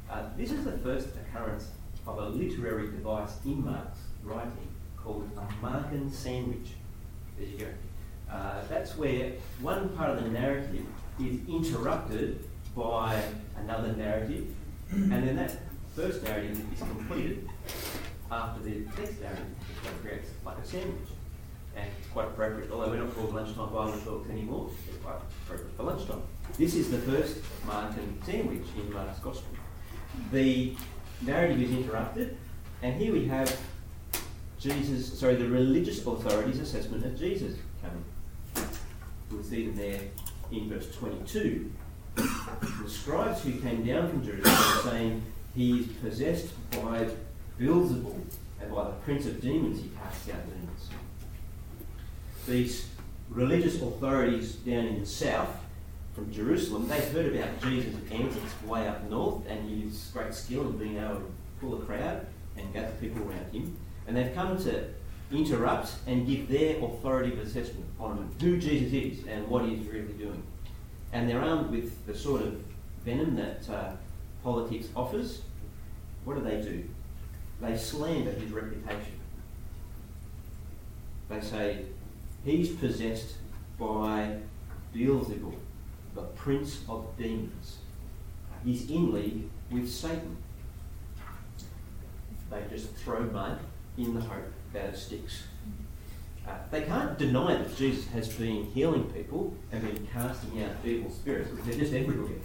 uh, 0.10 0.24
this 0.36 0.52
is 0.52 0.66
the 0.66 0.78
first 0.80 1.10
occurrence 1.16 1.70
of 2.08 2.18
a 2.18 2.30
literary 2.30 2.88
device 2.88 3.34
in 3.46 3.64
Mark's 3.64 4.00
writing 4.24 4.68
called 4.98 5.30
a 5.38 5.66
Markan 5.66 6.12
sandwich. 6.12 6.70
There 7.38 7.48
you 7.48 7.58
go. 7.60 7.68
Uh, 8.32 8.64
that's 8.68 8.98
where 8.98 9.34
one 9.60 9.90
part 9.90 10.18
of 10.18 10.24
the 10.24 10.30
narrative 10.30 10.86
is 11.20 11.40
interrupted 11.48 12.44
by 12.76 13.22
another 13.58 13.94
narrative, 13.94 14.48
and 14.92 15.12
then 15.12 15.36
that 15.36 15.58
first 15.96 16.24
narrative 16.24 16.60
is 16.74 16.80
completed 16.80 17.48
after 18.32 18.64
the 18.64 18.86
next 18.98 19.22
narrative, 19.22 19.46
which 19.82 20.02
creates 20.02 20.30
like 20.46 20.58
a 20.58 20.66
sandwich. 20.66 21.10
And 21.76 21.90
it's 22.00 22.08
quite 22.10 22.28
appropriate, 22.28 22.72
although 22.72 22.90
we're 22.90 22.98
not 22.98 23.14
called 23.16 23.34
lunchtime 23.34 23.74
Bible 23.74 24.00
talks 24.04 24.30
anymore, 24.30 24.70
it's 24.88 24.98
quite 24.98 25.16
appropriate 25.46 25.76
for 25.78 25.84
lunchtime. 25.84 26.22
This 26.58 26.76
is 26.76 26.92
the 26.92 26.98
first 26.98 27.38
Markan 27.66 28.26
sandwich 28.26 28.66
in 28.78 28.94
Mark's 28.94 29.20
Gospel. 29.20 29.56
The 30.32 30.76
narrative 31.22 31.62
is 31.62 31.72
interrupted, 31.72 32.38
and 32.82 33.00
here 33.00 33.14
we 33.14 33.26
have 33.28 33.58
Jesus, 34.60 35.18
sorry, 35.18 35.36
the 35.36 35.48
religious 35.48 36.06
authorities' 36.06 36.60
assessment 36.60 37.06
of 37.06 37.18
Jesus 37.18 37.58
coming. 37.82 38.06
We'll 39.32 39.44
see 39.44 39.68
them 39.68 39.76
there 39.76 40.02
in 40.52 40.70
verse 40.70 40.94
22. 40.96 41.72
The 42.16 42.90
scribes 42.90 43.44
who 43.44 43.54
came 43.60 43.86
down 43.86 44.10
from 44.10 44.24
Jerusalem 44.24 44.84
saying, 44.84 45.24
He 45.56 45.80
is 45.80 45.88
possessed 45.88 46.50
by 46.72 47.08
Beelzebul, 47.62 48.20
and 48.60 48.74
by 48.74 48.86
the 48.86 48.92
prince 49.04 49.28
of 49.28 49.40
demons 49.40 49.84
he 49.84 49.90
casts 49.90 50.28
out 50.30 50.44
demons. 50.50 50.90
These 52.48 52.88
religious 53.30 53.80
authorities 53.80 54.56
down 54.56 54.88
in 54.88 55.00
the 55.02 55.06
south 55.06 55.56
from 56.16 56.34
Jerusalem, 56.34 56.88
they 56.88 57.00
heard 57.10 57.36
about 57.36 57.62
Jesus' 57.62 57.96
antics 58.12 58.64
way 58.66 58.88
up 58.88 59.08
north 59.10 59.46
and 59.48 59.70
his 59.70 60.10
great 60.12 60.34
skill 60.34 60.62
in 60.62 60.78
being 60.78 60.98
able 60.98 61.16
to 61.16 61.32
pull 61.60 61.80
a 61.80 61.86
crowd 61.86 62.26
and 62.58 62.74
gather 62.74 62.92
people 63.00 63.22
around 63.30 63.54
him. 63.54 63.78
And 64.08 64.18
they've 64.18 64.34
come 64.34 64.58
to 64.64 64.86
interrupt 65.32 65.94
and 66.08 66.26
give 66.28 66.50
their 66.50 66.84
authoritative 66.84 67.46
assessment 67.46 67.86
on 68.00 68.30
who 68.42 68.58
Jesus 68.58 68.92
is 68.92 69.28
and 69.28 69.48
what 69.48 69.66
he's 69.66 69.88
really 69.88 70.14
doing. 70.14 70.42
And 71.14 71.30
they're 71.30 71.42
armed 71.42 71.70
with 71.70 72.06
the 72.08 72.18
sort 72.18 72.42
of 72.42 72.60
venom 73.06 73.36
that 73.36 73.70
uh, 73.70 73.92
politics 74.44 74.88
offers. 74.96 75.44
What 76.26 76.38
do 76.38 76.44
they 76.44 76.60
do? 76.60 76.84
They 77.62 77.78
slander 77.78 78.32
his 78.32 78.52
reputation. 78.52 79.20
They 81.30 81.42
say 81.42 81.86
he's 82.44 82.72
possessed 82.72 83.36
by 83.80 84.38
Beelzebul, 84.94 85.54
the 86.16 86.22
prince 86.22 86.82
of 86.90 87.06
demons. 87.18 87.78
He's 88.66 88.90
in 88.90 89.14
league 89.14 89.44
with 89.70 89.90
Satan. 89.90 90.38
They 92.50 92.64
just 92.70 92.94
throw 92.96 93.22
mud 93.22 93.60
in 93.98 94.16
the 94.16 94.22
hope 94.22 94.52
that 94.74 94.86
it 94.86 94.98
sticks. 94.98 95.44
Uh, 96.48 96.54
they 96.72 96.82
can't 96.82 97.18
deny 97.18 97.56
that 97.56 97.78
Jesus 97.78 98.08
has 98.08 98.28
been 98.30 98.66
healing 98.66 99.04
people 99.12 99.54
and 99.72 99.82
been 99.82 100.08
casting 100.08 100.64
out 100.64 100.72
evil 100.84 101.12
spirits. 101.12 101.50
They're 101.64 101.78
just 101.78 101.94
everywhere. 101.94 102.40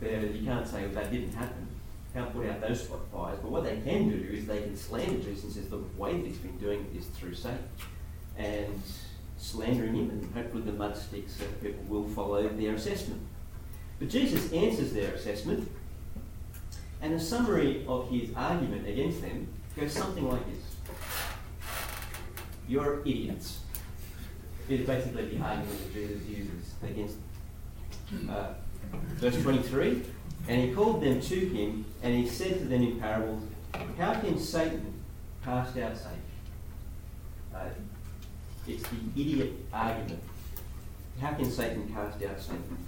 They're, 0.00 0.24
you 0.24 0.44
can't 0.44 0.66
say 0.66 0.86
well, 0.86 0.94
that 0.94 1.12
didn't 1.12 1.34
happen. 1.34 1.68
Can't 2.14 2.32
put 2.32 2.46
out 2.46 2.60
those 2.60 2.84
spot 2.84 3.00
fires. 3.12 3.38
But 3.40 3.50
what 3.50 3.64
they 3.64 3.80
can 3.80 4.10
do 4.10 4.32
is 4.32 4.46
they 4.46 4.62
can 4.62 4.76
slander 4.76 5.22
Jesus 5.22 5.44
and 5.44 5.52
says 5.52 5.68
the 5.68 5.78
way 5.96 6.12
that 6.12 6.26
he's 6.26 6.38
been 6.38 6.58
doing 6.58 6.86
it 6.92 6.98
is 6.98 7.06
through 7.06 7.34
Satan. 7.34 7.68
And 8.36 8.82
slandering 9.38 9.94
him, 9.94 10.10
and 10.10 10.34
hopefully 10.34 10.62
the 10.62 10.72
mud 10.72 10.96
sticks 10.96 11.34
so 11.34 11.44
that 11.44 11.62
people 11.62 11.84
will 11.88 12.08
follow 12.08 12.48
their 12.48 12.74
assessment. 12.74 13.22
But 13.98 14.08
Jesus 14.08 14.52
answers 14.52 14.92
their 14.92 15.14
assessment, 15.14 15.70
and 17.00 17.14
a 17.14 17.20
summary 17.20 17.84
of 17.88 18.10
his 18.10 18.30
argument 18.36 18.86
against 18.86 19.22
them 19.22 19.48
goes 19.76 19.92
something 19.92 20.28
like 20.28 20.46
this 20.46 20.72
you're 22.68 23.00
idiots. 23.00 23.60
is 24.68 24.86
basically 24.86 25.26
the 25.36 25.44
argument 25.44 25.78
that 25.78 25.92
Jesus 25.92 26.28
uses 26.28 26.74
against 26.82 27.16
uh, 28.30 28.54
verse 29.16 29.40
23. 29.42 30.02
And 30.48 30.60
he 30.60 30.74
called 30.74 31.02
them 31.02 31.20
to 31.20 31.34
him, 31.34 31.84
and 32.02 32.14
he 32.14 32.26
said 32.26 32.58
to 32.58 32.64
them 32.64 32.82
in 32.82 33.00
parables, 33.00 33.44
How 33.96 34.14
can 34.14 34.38
Satan 34.38 35.00
cast 35.44 35.78
out 35.78 35.96
Satan? 35.96 36.22
Uh, 37.54 37.68
it's 38.66 38.82
the 38.82 39.20
idiot 39.20 39.52
argument. 39.72 40.22
How 41.20 41.32
can 41.34 41.50
Satan 41.50 41.88
cast 41.94 42.22
out 42.24 42.40
Satan? 42.40 42.78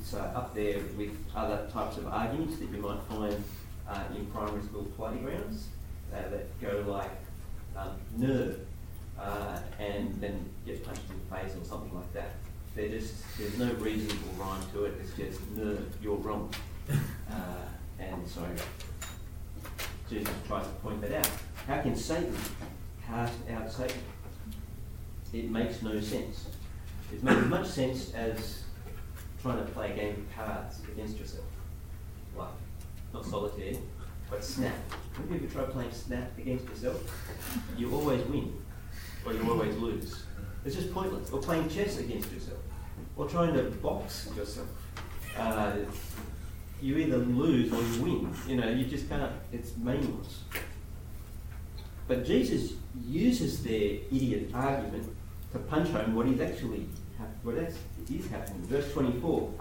It's 0.00 0.14
uh, 0.14 0.32
up 0.34 0.54
there 0.54 0.78
with 0.96 1.10
other 1.34 1.68
types 1.72 1.96
of 1.98 2.06
arguments 2.08 2.58
that 2.58 2.68
you 2.70 2.78
might 2.78 3.02
find 3.02 3.44
uh, 3.88 4.02
in 4.16 4.26
primary 4.26 4.62
school 4.62 4.86
playgrounds 4.96 5.68
uh, 6.12 6.28
that 6.28 6.60
go 6.60 6.84
like 6.88 7.10
um, 7.76 7.90
uh, 9.18 9.58
and 9.78 10.20
then 10.20 10.48
get 10.64 10.84
punched 10.84 11.02
in 11.10 11.18
the 11.18 11.36
face 11.36 11.56
or 11.56 11.64
something 11.64 11.94
like 11.94 12.12
that. 12.12 12.30
They're 12.76 12.90
just, 12.90 13.14
there's 13.38 13.58
no 13.58 13.72
reasonable 13.74 14.34
rhyme 14.38 14.62
to 14.74 14.84
it, 14.84 14.94
it's 15.00 15.14
just 15.14 15.40
nerd, 15.56 15.86
you're 16.02 16.16
wrong. 16.16 16.52
Uh, 16.90 17.34
and 17.98 18.28
so 18.28 18.42
Jesus 20.10 20.28
tries 20.46 20.66
to 20.66 20.72
point 20.74 21.00
that 21.00 21.12
out. 21.12 21.30
How 21.66 21.80
can 21.80 21.96
Satan 21.96 22.36
cast 23.06 23.32
out 23.50 23.72
Satan? 23.72 23.96
It 25.32 25.50
makes 25.50 25.82
no 25.82 25.98
sense. 26.00 26.48
It 27.12 27.22
makes 27.24 27.38
as 27.38 27.46
much 27.46 27.66
sense 27.66 28.14
as 28.14 28.62
trying 29.40 29.58
to 29.58 29.72
play 29.72 29.92
a 29.92 29.96
game 29.96 30.26
of 30.28 30.36
cards 30.36 30.80
against 30.92 31.18
yourself. 31.18 31.46
Like, 32.36 32.48
not 33.14 33.24
solitaire, 33.24 33.74
but 34.30 34.44
snap. 34.44 34.74
Have 35.16 35.30
you 35.30 35.36
ever 35.36 35.46
tried 35.46 35.70
playing 35.70 35.92
snap 35.92 36.36
against 36.36 36.68
yourself? 36.68 37.00
You 37.78 37.92
always 37.94 38.22
win, 38.26 38.52
or 39.24 39.32
you 39.32 39.50
always 39.50 39.76
lose. 39.76 40.24
It's 40.64 40.74
just 40.74 40.92
pointless. 40.92 41.30
Or 41.30 41.40
playing 41.40 41.68
chess 41.68 41.98
against 41.98 42.32
yourself, 42.32 42.58
or 43.16 43.28
trying 43.28 43.54
to 43.54 43.62
box 43.62 44.28
yourself. 44.36 44.68
Uh, 45.36 45.72
you 46.80 46.96
either 46.98 47.18
lose 47.18 47.72
or 47.72 47.82
you 47.82 48.02
win. 48.02 48.34
You 48.46 48.56
know, 48.56 48.68
you 48.68 48.84
just 48.84 49.08
can't, 49.08 49.32
it's 49.52 49.76
meaningless. 49.76 50.40
But 52.08 52.24
Jesus 52.24 52.74
uses 53.06 53.62
their 53.62 53.98
idiot 54.12 54.50
argument 54.54 55.08
to 55.52 55.58
punch 55.58 55.88
home 55.88 56.14
what 56.14 56.26
is 56.26 56.40
actually 56.40 56.86
what 57.42 57.56
is 57.56 58.30
happening. 58.30 58.62
Verse 58.62 58.92
24. 58.92 59.52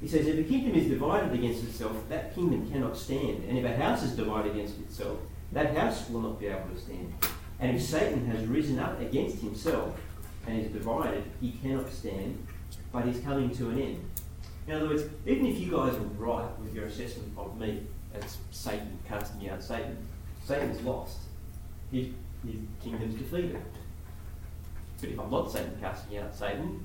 He 0.00 0.08
says, 0.08 0.26
If 0.26 0.38
a 0.38 0.42
kingdom 0.42 0.74
is 0.74 0.88
divided 0.88 1.32
against 1.32 1.64
itself, 1.64 1.96
that 2.08 2.34
kingdom 2.34 2.70
cannot 2.70 2.96
stand. 2.96 3.44
And 3.48 3.56
if 3.56 3.64
a 3.64 3.76
house 3.76 4.02
is 4.02 4.12
divided 4.12 4.52
against 4.52 4.78
itself, 4.80 5.18
that 5.52 5.76
house 5.76 6.08
will 6.10 6.20
not 6.20 6.40
be 6.40 6.46
able 6.46 6.68
to 6.68 6.80
stand. 6.80 7.14
And 7.60 7.76
if 7.76 7.82
Satan 7.82 8.26
has 8.26 8.46
risen 8.46 8.78
up 8.78 9.00
against 9.00 9.38
himself 9.38 9.98
and 10.46 10.60
is 10.60 10.72
divided, 10.72 11.24
he 11.40 11.52
cannot 11.52 11.90
stand, 11.90 12.46
but 12.94 13.08
is 13.08 13.20
coming 13.24 13.50
to 13.50 13.70
an 13.70 13.80
end. 13.80 14.10
In 14.68 14.74
other 14.74 14.86
words, 14.86 15.02
even 15.26 15.46
if 15.46 15.58
you 15.58 15.72
guys 15.72 15.94
were 15.94 16.06
right 16.16 16.58
with 16.60 16.72
your 16.72 16.86
assessment 16.86 17.36
of 17.36 17.58
me 17.58 17.82
as 18.14 18.38
Satan 18.52 18.96
casting 19.06 19.50
out 19.50 19.62
Satan, 19.62 19.98
Satan's 20.44 20.80
lost. 20.82 21.18
His, 21.90 22.06
his 22.46 22.56
kingdom's 22.82 23.16
defeated. 23.16 23.60
But 25.00 25.10
if 25.10 25.18
I'm 25.18 25.28
not 25.28 25.50
Satan 25.50 25.76
casting 25.80 26.18
out 26.18 26.34
Satan, 26.34 26.84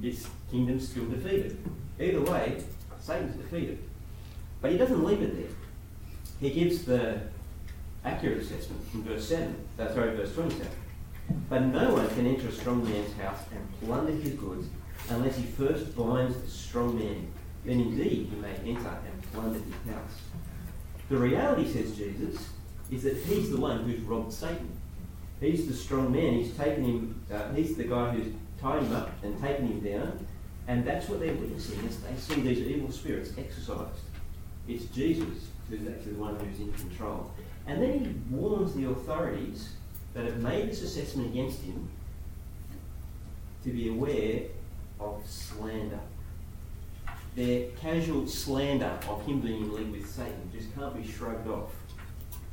this 0.00 0.26
kingdom's 0.50 0.88
still 0.88 1.04
defeated. 1.04 1.58
Either 2.00 2.22
way, 2.22 2.62
Satan's 2.98 3.36
defeated. 3.36 3.78
But 4.62 4.72
he 4.72 4.78
doesn't 4.78 5.04
leave 5.04 5.20
it 5.20 5.36
there. 5.36 5.54
He 6.40 6.50
gives 6.50 6.86
the 6.86 7.20
accurate 8.04 8.38
assessment 8.38 8.82
in 8.94 9.04
verse 9.04 9.28
7, 9.28 9.54
uh, 9.78 9.92
sorry, 9.92 10.16
verse 10.16 10.34
27. 10.34 10.66
But 11.50 11.60
no 11.66 11.92
one 11.92 12.08
can 12.08 12.26
enter 12.26 12.48
a 12.48 12.52
strong 12.52 12.82
man's 12.84 13.12
house 13.14 13.40
and 13.52 13.86
plunder 13.86 14.12
his 14.12 14.32
goods 14.32 14.66
unless 15.10 15.36
he 15.36 15.44
first 15.44 15.96
binds 15.96 16.40
the 16.40 16.48
strong 16.48 16.98
man. 16.98 17.26
Then 17.64 17.80
indeed 17.80 18.28
he 18.30 18.36
may 18.40 18.54
enter 18.70 18.88
and 18.88 19.32
plunder 19.32 19.58
his 19.58 19.94
house. 19.94 20.20
The 21.08 21.16
reality, 21.16 21.70
says 21.70 21.96
Jesus, 21.96 22.48
is 22.90 23.02
that 23.04 23.16
he's 23.16 23.50
the 23.50 23.60
one 23.60 23.84
who's 23.84 24.00
robbed 24.00 24.32
Satan. 24.32 24.70
He's 25.40 25.66
the 25.66 25.74
strong 25.74 26.12
man. 26.12 26.34
He's 26.34 26.56
taken 26.56 26.84
him. 26.84 27.24
Uh, 27.32 27.52
he's 27.52 27.76
the 27.76 27.84
guy 27.84 28.10
who's 28.10 28.32
tied 28.60 28.82
him 28.82 28.92
up 28.94 29.10
and 29.22 29.40
taken 29.40 29.66
him 29.66 29.80
down. 29.80 30.26
And 30.68 30.84
that's 30.84 31.08
what 31.08 31.20
they're 31.20 31.34
witnessing 31.34 31.86
as 31.88 31.98
they 31.98 32.16
see 32.16 32.40
these 32.40 32.60
evil 32.60 32.92
spirits 32.92 33.32
exorcised. 33.36 34.00
It's 34.68 34.84
Jesus 34.86 35.48
who's 35.68 35.86
actually 35.88 36.12
the 36.12 36.20
one 36.20 36.36
who's 36.36 36.60
in 36.60 36.72
control. 36.72 37.30
And 37.66 37.82
then 37.82 37.98
he 37.98 38.34
warns 38.34 38.74
the 38.74 38.88
authorities 38.88 39.74
that 40.14 40.24
have 40.24 40.38
made 40.38 40.70
this 40.70 40.82
assessment 40.82 41.30
against 41.30 41.60
him 41.62 41.88
to 43.64 43.70
be 43.70 43.88
aware 43.88 44.42
of 45.02 45.22
slander. 45.26 46.00
Their 47.34 47.68
casual 47.80 48.26
slander 48.26 48.98
of 49.08 49.24
him 49.24 49.40
being 49.40 49.64
in 49.64 49.74
league 49.74 49.90
with 49.90 50.08
Satan 50.08 50.50
just 50.54 50.74
can't 50.74 50.94
be 50.94 51.10
shrugged 51.10 51.48
off. 51.48 51.70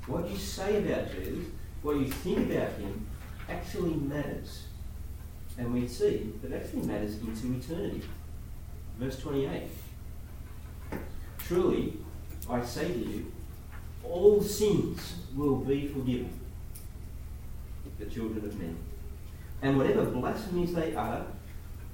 What 0.07 0.29
you 0.29 0.37
say 0.37 0.77
about 0.77 1.11
Jesus, 1.11 1.47
what 1.81 1.97
you 1.97 2.07
think 2.07 2.49
about 2.49 2.71
him, 2.73 3.07
actually 3.49 3.95
matters. 3.95 4.63
And 5.57 5.73
we 5.73 5.87
see 5.87 6.33
that 6.41 6.53
actually 6.53 6.83
matters 6.83 7.17
into 7.19 7.53
eternity. 7.53 8.03
Verse 8.97 9.19
28. 9.19 9.63
Truly, 11.39 11.97
I 12.49 12.63
say 12.63 12.87
to 12.87 12.99
you, 12.99 13.31
all 14.03 14.41
sins 14.41 15.15
will 15.35 15.57
be 15.57 15.87
forgiven 15.87 16.39
the 17.99 18.05
children 18.05 18.43
of 18.45 18.57
men. 18.59 18.77
And 19.61 19.77
whatever 19.77 20.05
blasphemies 20.05 20.73
they 20.73 20.95
utter, 20.95 21.25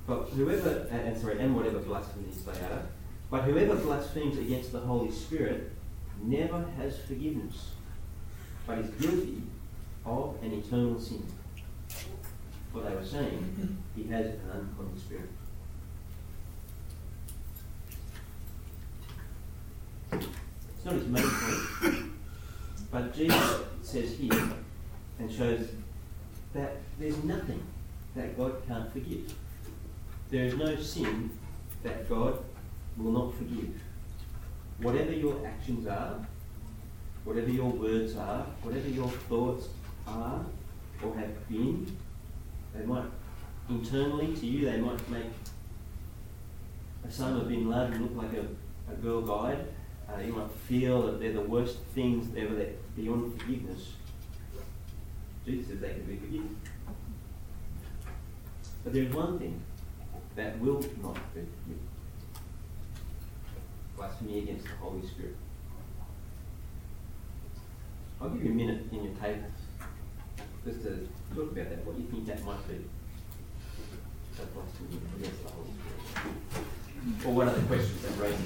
but 0.07 0.29
whoever, 0.29 0.87
and 0.91 1.17
sorry, 1.17 1.39
and 1.39 1.55
whatever 1.55 1.79
blasphemies 1.79 2.43
they 2.43 2.51
utter, 2.51 2.87
but 3.31 3.43
whoever 3.43 3.75
blasphemes 3.75 4.37
against 4.37 4.71
the 4.71 4.79
Holy 4.79 5.11
Spirit 5.11 5.71
never 6.21 6.65
has 6.77 6.99
forgiveness, 6.99 7.71
but 8.67 8.77
is 8.79 8.89
guilty 8.91 9.41
of 10.05 10.37
an 10.43 10.53
eternal 10.53 10.99
sin. 10.99 11.25
For 12.71 12.81
they 12.81 12.93
were 12.93 13.05
saying 13.05 13.77
he 13.95 14.03
has 14.09 14.25
an 14.27 14.41
unclean 14.53 14.97
spirit. 14.99 15.29
It's 20.11 20.85
not 20.85 20.93
his 20.93 21.07
main 21.07 21.23
point, 21.23 22.11
but 22.91 23.15
Jesus 23.15 23.61
says 23.81 24.17
here 24.17 24.51
and 25.19 25.31
shows 25.31 25.69
that 26.53 26.77
there's 26.99 27.23
nothing 27.23 27.63
that 28.15 28.37
God 28.37 28.61
can't 28.67 28.91
forgive. 28.91 29.33
There 30.29 30.45
is 30.45 30.55
no 30.55 30.75
sin 30.75 31.29
that 31.83 32.09
God 32.09 32.43
will 32.97 33.11
not 33.11 33.35
forgive. 33.37 33.69
Whatever 34.79 35.11
your 35.11 35.45
actions 35.45 35.87
are, 35.87 36.25
whatever 37.23 37.49
your 37.49 37.69
words 37.69 38.15
are, 38.15 38.45
whatever 38.61 38.89
your 38.89 39.07
thoughts 39.07 39.67
are 40.07 40.45
or 41.03 41.15
have 41.15 41.47
been, 41.47 41.95
they 42.73 42.85
might 42.85 43.05
internally 43.69 44.35
to 44.35 44.45
you, 44.45 44.65
they 44.65 44.77
might 44.77 45.09
make 45.09 45.31
Osama 47.07 47.47
bin 47.47 47.69
Laden 47.69 48.01
look 48.01 48.15
like 48.15 48.33
a, 48.33 48.91
a 48.91 48.95
girl 48.95 49.21
guide. 49.21 49.65
Uh, 50.09 50.19
you 50.19 50.33
might 50.33 50.51
feel 50.51 51.03
that 51.03 51.19
they're 51.19 51.33
the 51.33 51.41
worst 51.41 51.77
things 51.93 52.35
ever 52.35 52.55
that 52.55 52.95
beyond 52.95 53.39
forgiveness. 53.39 53.93
Jesus 55.45 55.67
said 55.67 55.81
they 55.81 55.89
can 55.89 56.03
be 56.03 56.15
forgiven. 56.17 56.55
But 58.83 58.93
there's 58.93 59.13
one 59.13 59.39
thing 59.39 59.61
that 60.35 60.59
will 60.59 60.81
not 61.01 61.15
be 61.33 61.41
forgiven 61.41 61.79
blasphemy 63.95 64.39
against 64.39 64.65
the 64.65 64.71
Holy 64.81 65.05
Spirit. 65.07 65.35
I'll 68.21 68.29
give 68.29 68.43
you 68.43 68.51
a 68.51 68.53
minute 68.53 68.83
in 68.91 69.03
your 69.03 69.13
tables 69.15 69.51
just 70.65 70.83
to 70.83 71.07
talk 71.33 71.51
about 71.51 71.69
that. 71.69 71.85
What 71.85 71.95
do 71.95 72.01
you 72.01 72.07
think 72.09 72.25
that 72.27 72.43
might 72.43 72.67
be? 72.67 72.85
That 74.37 74.53
blasphemy 74.53 74.99
against 75.17 75.43
the 75.43 75.51
Holy 75.51 75.69
Spirit. 75.79 77.25
Or 77.25 77.33
what 77.33 77.47
are 77.47 77.53
the 77.53 77.61
questions 77.67 78.01
that 78.01 78.17
raises 78.19 78.45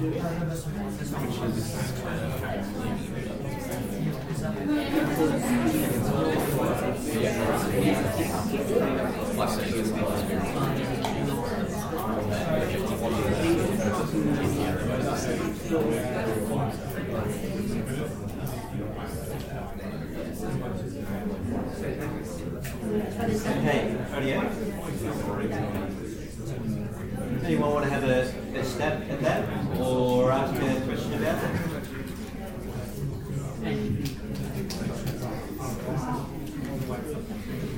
supposed 0.00 0.64
to 0.64 0.70
be 26.60 26.99
Anyone 27.44 27.72
want 27.72 27.84
to 27.84 27.90
have 27.90 28.04
a, 28.04 28.22
a 28.58 28.64
stab 28.64 29.02
at 29.10 29.20
that 29.22 29.48
or 29.80 30.30
ask 30.32 30.54
a 30.54 30.80
question 30.82 31.14
about 31.14 31.44
it? 31.44 31.50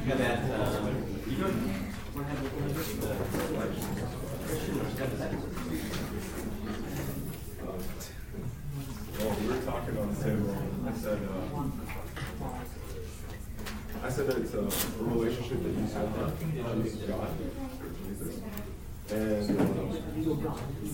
How 0.07 0.15
about, 0.15 0.39
um, 0.61 0.85
you 1.29 1.37
got, 1.37 1.53
want 2.15 2.27
to 2.27 2.33
have 2.33 2.41
a, 2.43 2.47
a 2.47 3.69
question 4.43 4.75
or 4.81 4.91
stab 4.91 5.09
at 5.13 5.19
that? 5.19 5.33
Well, 9.19 9.33
we 9.41 9.45
were 9.47 9.63
talking 9.63 9.97
on 9.99 10.07
the 10.15 10.19
table. 10.25 10.57
I 10.87 10.93
said, 10.93 11.19
uh, 11.29 11.69
I 14.03 14.09
said 14.11 14.27
that 14.27 14.39
it's 14.39 14.55
a, 14.55 14.59
a 14.59 15.05
relationship 15.05 15.63
that 15.63 15.73
you 15.73 15.87
have 15.95 16.79
with 16.79 17.07
God, 17.07 17.29
Jesus, 18.09 18.35
and 19.11 19.61
uh, 19.61 20.93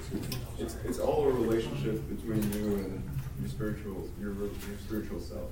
it's 0.00 0.36
it's 0.58 0.76
it's 0.84 0.98
all 0.98 1.28
a 1.28 1.32
relationship 1.32 2.00
between 2.08 2.42
you 2.52 2.76
and 2.76 3.10
your 3.40 3.48
spiritual 3.48 4.08
your 4.20 4.32
your 4.34 4.78
spiritual 4.86 5.20
self. 5.20 5.50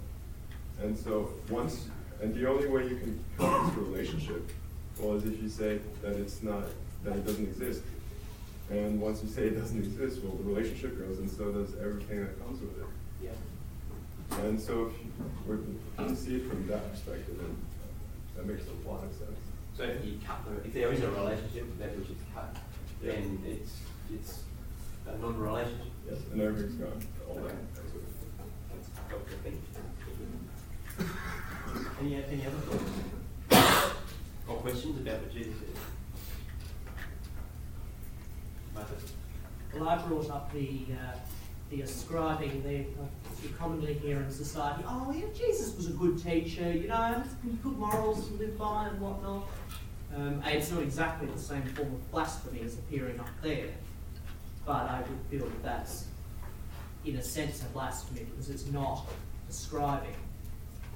And 0.82 0.96
so 0.96 1.30
once 1.48 1.88
and 2.22 2.34
the 2.34 2.48
only 2.48 2.68
way 2.68 2.84
you 2.84 2.96
can 2.96 3.24
cut 3.38 3.66
this 3.66 3.76
relationship 3.76 4.50
well 4.98 5.14
is 5.14 5.24
if 5.24 5.42
you 5.42 5.48
say 5.48 5.80
that 6.02 6.12
it's 6.16 6.42
not 6.42 6.64
that 7.04 7.16
it 7.16 7.26
doesn't 7.26 7.44
exist. 7.44 7.82
And 8.70 9.00
once 9.00 9.22
you 9.22 9.28
say 9.28 9.42
it 9.42 9.58
doesn't 9.58 9.78
exist, 9.78 10.22
well, 10.22 10.34
the 10.36 10.44
relationship 10.44 10.98
goes, 10.98 11.18
and 11.18 11.30
so 11.30 11.52
does 11.52 11.74
everything 11.80 12.20
that 12.20 12.42
comes 12.42 12.60
with 12.60 12.78
it. 12.80 12.86
Yeah. 13.22 14.38
And 14.40 14.58
so 14.58 14.86
if 14.86 14.92
you 15.04 16.06
to 16.08 16.16
see 16.16 16.36
it 16.36 16.48
from 16.48 16.66
that 16.68 16.90
perspective, 16.90 17.36
then 17.38 17.56
that 18.36 18.46
makes 18.46 18.64
a 18.66 18.88
lot 18.88 19.04
of 19.04 19.12
sense. 19.12 19.38
So 19.76 19.84
if 19.84 20.04
you 20.04 20.18
cut 20.26 20.44
the, 20.46 20.66
if 20.66 20.72
there 20.72 20.92
is 20.92 21.02
a 21.02 21.10
relationship 21.10 21.66
that 21.78 21.96
which 21.98 22.08
is 22.08 22.16
cut, 22.34 22.56
then 23.02 23.42
it's, 23.46 23.72
it's 24.12 24.42
a 25.07 25.18
non-relationship. 25.18 25.92
Yes. 26.09 26.18
And 26.33 26.40
everything's 26.40 26.74
gone, 26.74 27.02
all 27.28 27.37
that. 27.37 27.54
That's 27.74 28.88
what 29.11 29.22
I 29.26 29.33
think. 29.42 29.61
Any, 32.00 32.14
any 32.16 32.46
other 32.46 32.57
thoughts? 32.59 33.94
Or 34.46 34.57
questions 34.57 35.00
about 35.00 35.20
what 35.20 35.33
Jesus 35.33 35.54
said? 35.59 35.68
Well, 39.74 39.88
I 39.88 39.96
brought 39.98 40.30
up 40.30 40.52
the, 40.52 40.87
uh, 40.92 41.16
the 41.70 41.80
ascribing 41.83 42.62
the, 42.62 42.80
uh, 43.02 43.07
you 43.42 43.48
commonly 43.59 43.94
hear 43.94 44.20
in 44.20 44.30
society, 44.30 44.85
oh, 44.87 45.12
yeah, 45.12 45.26
Jesus 45.37 45.74
was 45.76 45.87
a 45.88 45.92
good 45.92 46.22
teacher, 46.22 46.70
you 46.72 46.88
know, 46.88 47.22
good 47.62 47.76
morals 47.76 48.28
to 48.28 48.35
live 48.35 48.57
by 48.57 48.88
and 48.88 49.00
whatnot. 49.00 49.48
Um, 50.16 50.42
it's 50.46 50.70
not 50.70 50.83
exactly 50.83 51.29
the 51.29 51.38
same 51.38 51.62
form 51.62 51.88
of 51.88 52.11
blasphemy 52.12 52.61
as 52.64 52.74
appearing 52.79 53.18
up 53.18 53.29
there, 53.42 53.68
but 54.64 54.88
I 54.88 55.00
would 55.00 55.18
feel 55.31 55.48
that 55.48 55.62
that's, 55.62 56.07
in 57.05 57.16
a 57.16 57.22
sense, 57.22 57.62
a 57.62 57.66
blasphemy 57.66 58.20
because 58.24 58.48
it's 58.48 58.66
not 58.66 59.07
describing 59.48 60.14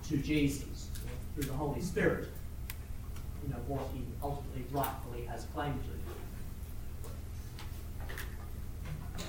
to 0.08 0.16
Jesus 0.18 0.88
or 1.04 1.10
through 1.34 1.50
the 1.50 1.56
Holy 1.56 1.80
Spirit, 1.80 2.28
you 3.42 3.48
know, 3.50 3.60
what 3.66 3.82
he 3.92 4.02
ultimately 4.22 4.64
rightfully 4.70 5.24
has 5.24 5.46
claimed 5.54 5.80
to. 5.84 5.90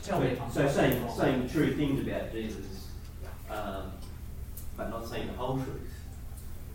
Tell 0.07 0.19
me 0.21 0.27
if 0.27 0.41
I'm 0.41 0.51
So 0.51 0.67
saying, 0.69 1.03
wrong. 1.05 1.17
saying 1.19 1.49
true 1.49 1.73
things 1.75 2.07
about 2.07 2.31
Jesus, 2.31 2.87
um, 3.49 3.91
but 4.77 4.89
not 4.89 5.07
saying 5.07 5.27
the 5.27 5.33
whole 5.33 5.55
truth, 5.57 5.93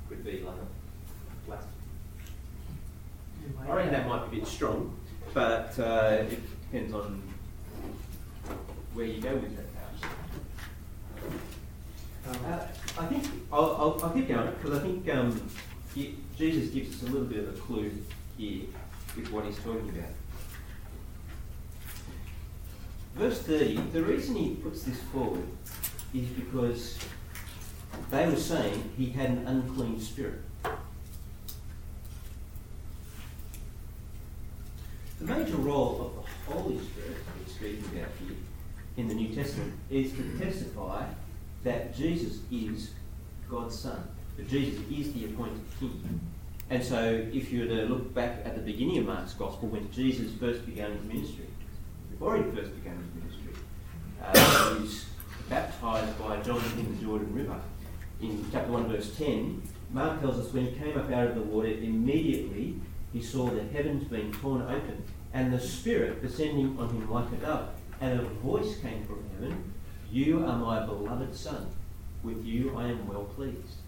could 0.09 0.25
be 0.25 0.41
like 0.43 0.55
a. 0.57 0.84
I 3.69 3.75
reckon 3.75 3.93
that 3.93 4.07
might 4.07 4.31
be 4.31 4.37
a 4.37 4.41
bit 4.41 4.49
strong, 4.49 4.95
but 5.33 5.79
uh, 5.79 6.19
it 6.21 6.41
depends 6.71 6.93
on 6.93 7.23
where 8.93 9.07
you 9.07 9.21
go 9.21 9.35
with 9.35 9.57
that. 9.57 9.65
Uh, 12.29 12.67
I 12.99 13.07
think 13.07 13.25
I'll, 13.53 13.77
I'll, 13.77 14.01
I'll 14.03 14.11
keep 14.11 14.29
going 14.29 14.51
because 14.51 14.79
I 14.79 14.83
think 14.83 15.09
um, 15.11 15.51
he, 15.95 16.17
Jesus 16.37 16.71
gives 16.71 16.97
us 16.97 17.09
a 17.09 17.13
little 17.13 17.27
bit 17.27 17.39
of 17.39 17.55
a 17.55 17.59
clue 17.59 17.91
here 18.37 18.65
with 19.17 19.31
what 19.31 19.45
he's 19.45 19.57
talking 19.57 19.89
about. 19.91 20.11
Verse 23.15 23.41
30, 23.43 23.77
the 23.93 24.03
reason 24.03 24.37
he 24.37 24.55
puts 24.57 24.83
this 24.83 25.01
forward 25.13 25.47
is 26.13 26.27
because 26.29 26.99
they 28.11 28.27
were 28.27 28.37
saying 28.37 28.93
he 28.97 29.11
had 29.11 29.31
an 29.31 29.47
unclean 29.47 30.01
spirit. 30.01 30.41
The 35.25 35.35
major 35.35 35.57
role 35.57 36.13
of 36.19 36.27
the 36.27 36.53
Holy 36.53 36.79
Spirit 36.79 37.17
he's 37.43 37.55
speaking 37.55 37.99
about 37.99 38.11
here 38.21 38.37
in 38.99 39.09
the 39.09 39.15
New 39.15 39.35
Testament 39.35 39.73
is 39.89 40.13
to 40.13 40.39
testify 40.39 41.07
that 41.63 41.97
Jesus 41.97 42.41
is 42.53 42.91
God's 43.49 43.79
Son, 43.79 44.07
that 44.37 44.51
Jesus 44.51 44.79
is 44.91 45.15
the 45.15 45.25
appointed 45.25 45.63
King. 45.81 46.21
And 46.69 46.85
so, 46.85 47.27
if 47.33 47.51
you 47.51 47.61
were 47.61 47.69
to 47.69 47.87
look 47.87 48.13
back 48.13 48.43
at 48.45 48.55
the 48.55 48.61
beginning 48.61 48.99
of 48.99 49.07
Mark's 49.07 49.33
Gospel, 49.33 49.69
when 49.69 49.91
Jesus 49.93 50.31
first 50.39 50.67
began 50.67 50.93
his 50.93 51.05
ministry, 51.07 51.47
before 52.11 52.37
he 52.37 52.43
first 52.43 52.75
began 52.75 52.99
his 52.99 53.23
ministry, 53.23 53.63
uh, 54.23 54.75
he 54.75 54.83
was 54.83 55.07
baptized 55.49 56.19
by 56.19 56.43
John 56.43 56.63
in 56.79 56.99
the 56.99 57.03
Jordan 57.03 57.33
River. 57.35 57.59
In 58.21 58.45
chapter 58.53 58.71
1, 58.71 58.89
verse 58.89 59.17
10, 59.17 59.63
Mark 59.91 60.21
tells 60.21 60.39
us 60.39 60.53
when 60.53 60.67
he 60.67 60.73
came 60.73 60.99
up 60.99 61.11
out 61.11 61.29
of 61.29 61.35
the 61.35 61.41
water, 61.41 61.69
immediately 61.69 62.79
he 63.15 63.23
saw 63.23 63.49
the 63.49 63.63
heavens 63.73 64.05
being 64.05 64.31
torn 64.31 64.61
open 64.61 65.03
and 65.35 65.53
the 65.53 65.61
Spirit 65.61 66.23
descending 66.23 66.79
on 66.79 66.89
him 66.89 67.11
like 67.11 67.31
a 67.33 67.37
dove. 67.37 67.69
And 68.01 68.21
a 68.21 68.23
voice 68.23 68.79
came 68.79 69.05
from 69.05 69.25
heaven 69.35 69.75
You 70.11 70.47
are 70.47 70.57
my 70.57 70.87
beloved 70.87 71.35
Son. 71.35 71.67
With 72.23 72.45
you 72.45 72.75
I 72.79 72.89
am 72.89 73.07
well 73.07 73.25
pleased. 73.25 73.81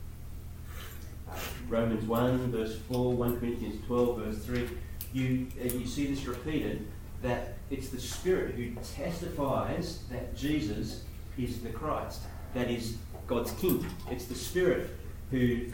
Uh, 1.30 1.38
Romans 1.68 2.04
1, 2.04 2.50
verse 2.50 2.76
4, 2.90 3.12
1 3.12 3.40
Corinthians 3.40 3.84
12, 3.86 4.18
verse 4.18 4.44
3. 4.44 4.68
You, 5.12 5.46
uh, 5.60 5.64
you 5.64 5.86
see 5.86 6.06
this 6.06 6.26
repeated 6.26 6.86
that 7.22 7.54
it's 7.70 7.88
the 7.88 8.00
Spirit 8.00 8.54
who 8.54 8.72
testifies 8.94 10.00
that 10.10 10.36
Jesus 10.36 11.04
is 11.38 11.60
the 11.60 11.70
Christ, 11.70 12.22
that 12.54 12.70
is 12.70 12.96
God's 13.26 13.52
King. 13.52 13.86
It's 14.10 14.26
the 14.26 14.34
Spirit 14.34 14.90
who 15.30 15.66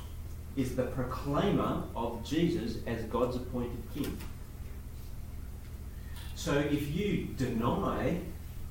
is 0.56 0.76
the 0.76 0.84
proclaimer 0.84 1.82
of 1.96 2.24
Jesus 2.24 2.76
as 2.86 3.02
God's 3.04 3.36
appointed 3.36 3.82
King. 3.94 4.16
So 6.44 6.58
if 6.58 6.94
you 6.94 7.28
deny 7.38 8.20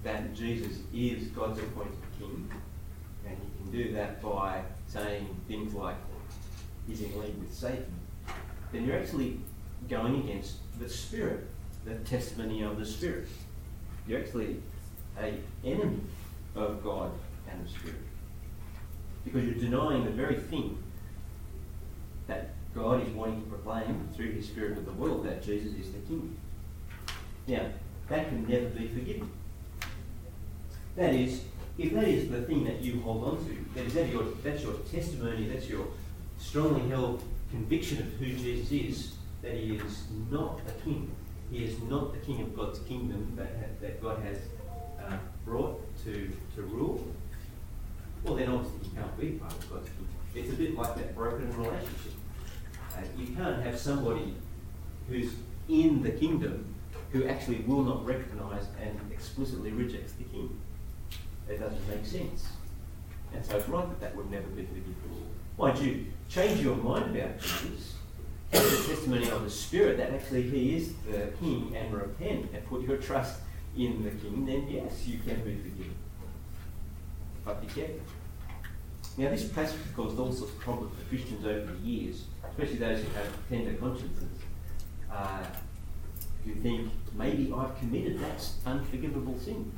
that 0.03 0.35
Jesus 0.35 0.77
is 0.93 1.29
God's 1.29 1.57
appointed 1.57 1.97
King, 2.19 2.47
and 3.25 3.35
you 3.35 3.49
can 3.57 3.71
do 3.71 3.93
that 3.93 4.21
by 4.21 4.61
saying 4.85 5.25
things 5.47 5.73
like 5.73 5.95
he's 6.87 7.01
in 7.01 7.19
league 7.19 7.35
with 7.39 7.51
Satan, 7.51 7.91
then 8.71 8.85
you're 8.85 8.99
actually 8.99 9.39
going 9.89 10.19
against 10.19 10.57
the 10.79 10.87
Spirit, 10.87 11.47
the 11.83 11.95
testimony 11.95 12.61
of 12.61 12.77
the 12.77 12.85
Spirit. 12.85 13.27
You're 14.07 14.19
actually 14.19 14.57
a 15.19 15.33
enemy 15.65 16.01
of 16.53 16.83
God 16.83 17.09
and 17.49 17.65
the 17.65 17.69
Spirit. 17.71 17.95
Because 19.25 19.45
you're 19.45 19.55
denying 19.55 20.05
the 20.05 20.11
very 20.11 20.35
thing 20.35 20.77
that 22.27 22.51
God 22.75 23.01
is 23.01 23.11
wanting 23.15 23.41
to 23.41 23.49
proclaim 23.49 24.09
through 24.15 24.33
his 24.33 24.45
Spirit 24.45 24.77
of 24.77 24.85
the 24.85 24.91
world, 24.91 25.25
that 25.25 25.41
Jesus 25.41 25.73
is 25.73 25.91
the 25.91 25.99
King. 26.01 26.37
Now, 27.47 27.65
that 28.09 28.29
can 28.29 28.47
never 28.47 28.65
be 28.69 28.87
forgiven. 28.87 29.29
That 30.95 31.13
is, 31.13 31.41
if 31.77 31.93
that 31.93 32.07
is 32.07 32.29
the 32.29 32.43
thing 32.43 32.63
that 32.65 32.81
you 32.81 33.01
hold 33.01 33.23
on 33.23 33.45
to, 33.45 33.57
that 33.75 33.87
is 33.87 33.93
that 33.95 34.09
your, 34.09 34.23
that's 34.43 34.63
your 34.63 34.73
testimony, 34.91 35.47
that's 35.47 35.67
your 35.67 35.87
strongly 36.37 36.87
held 36.89 37.23
conviction 37.49 37.99
of 37.99 38.05
who 38.13 38.25
Jesus 38.25 38.71
is, 38.71 39.13
that 39.41 39.53
he 39.53 39.75
is 39.75 40.03
not 40.29 40.61
a 40.67 40.71
king. 40.83 41.11
He 41.51 41.65
is 41.65 41.79
not 41.83 42.13
the 42.13 42.19
king 42.19 42.41
of 42.41 42.55
God's 42.55 42.79
kingdom 42.79 43.33
that, 43.35 43.79
that 43.81 44.01
God 44.01 44.21
has 44.23 44.37
uh, 44.99 45.17
brought 45.45 45.81
to, 46.03 46.31
to 46.55 46.61
rule. 46.63 47.05
well 48.23 48.35
then 48.35 48.49
obviously 48.49 48.89
you 48.89 48.95
can't 48.95 49.19
be 49.19 49.27
part 49.31 49.53
of 49.53 49.69
God's 49.69 49.89
kingdom. 49.89 50.07
It's 50.35 50.51
a 50.51 50.55
bit 50.55 50.75
like 50.75 50.95
that 50.95 51.15
broken 51.15 51.55
relationship. 51.55 52.13
Uh, 52.95 53.01
you 53.17 53.35
can't 53.35 53.61
have 53.63 53.77
somebody 53.77 54.33
who's 55.07 55.33
in 55.67 56.01
the 56.01 56.11
kingdom 56.11 56.72
who 57.13 57.25
actually 57.25 57.59
will 57.59 57.83
not 57.83 58.05
recognise 58.05 58.65
and 58.81 58.99
explicitly 59.11 59.71
rejects 59.71 60.13
the 60.13 60.23
king. 60.25 60.59
It 61.47 61.59
doesn't 61.59 61.87
make 61.87 62.05
sense. 62.05 62.47
And 63.33 63.45
so 63.45 63.57
it's 63.57 63.69
right 63.69 63.87
that 63.87 64.01
that 64.01 64.15
would 64.15 64.29
never 64.29 64.47
be 64.47 64.63
forgiven. 64.63 64.95
Mind 65.57 65.79
you, 65.79 66.05
change 66.27 66.61
your 66.61 66.75
mind 66.75 67.15
about 67.15 67.39
Jesus, 67.39 67.93
have 68.51 68.63
the 68.63 68.93
testimony 68.93 69.29
of 69.29 69.43
the 69.43 69.49
Spirit 69.49 69.97
that 69.97 70.11
actually 70.11 70.43
He 70.43 70.75
is 70.75 70.93
the 71.09 71.29
King 71.39 71.75
and 71.75 71.93
repent 71.93 72.49
and 72.53 72.65
put 72.65 72.81
your 72.81 72.97
trust 72.97 73.39
in 73.77 74.03
the 74.03 74.11
King, 74.11 74.45
then 74.45 74.67
yes, 74.67 75.07
you 75.07 75.19
can 75.19 75.35
be 75.43 75.55
forgiven. 75.55 75.95
But 77.45 77.61
be 77.61 77.67
careful. 77.67 77.99
Now, 79.17 79.29
this 79.29 79.47
passage 79.47 79.79
has 79.79 79.95
caused 79.95 80.19
all 80.19 80.31
sorts 80.31 80.53
of 80.53 80.59
problems 80.59 80.97
for 80.97 81.05
Christians 81.05 81.45
over 81.45 81.71
the 81.71 81.87
years, 81.87 82.25
especially 82.49 82.77
those 82.77 83.03
who 83.03 83.11
have 83.13 83.49
tender 83.49 83.73
consciences, 83.73 84.39
uh, 85.11 85.43
who 86.45 86.53
think 86.55 86.91
maybe 87.13 87.53
I've 87.55 87.77
committed 87.79 88.19
that 88.19 88.47
unforgivable 88.65 89.37
sin. 89.39 89.71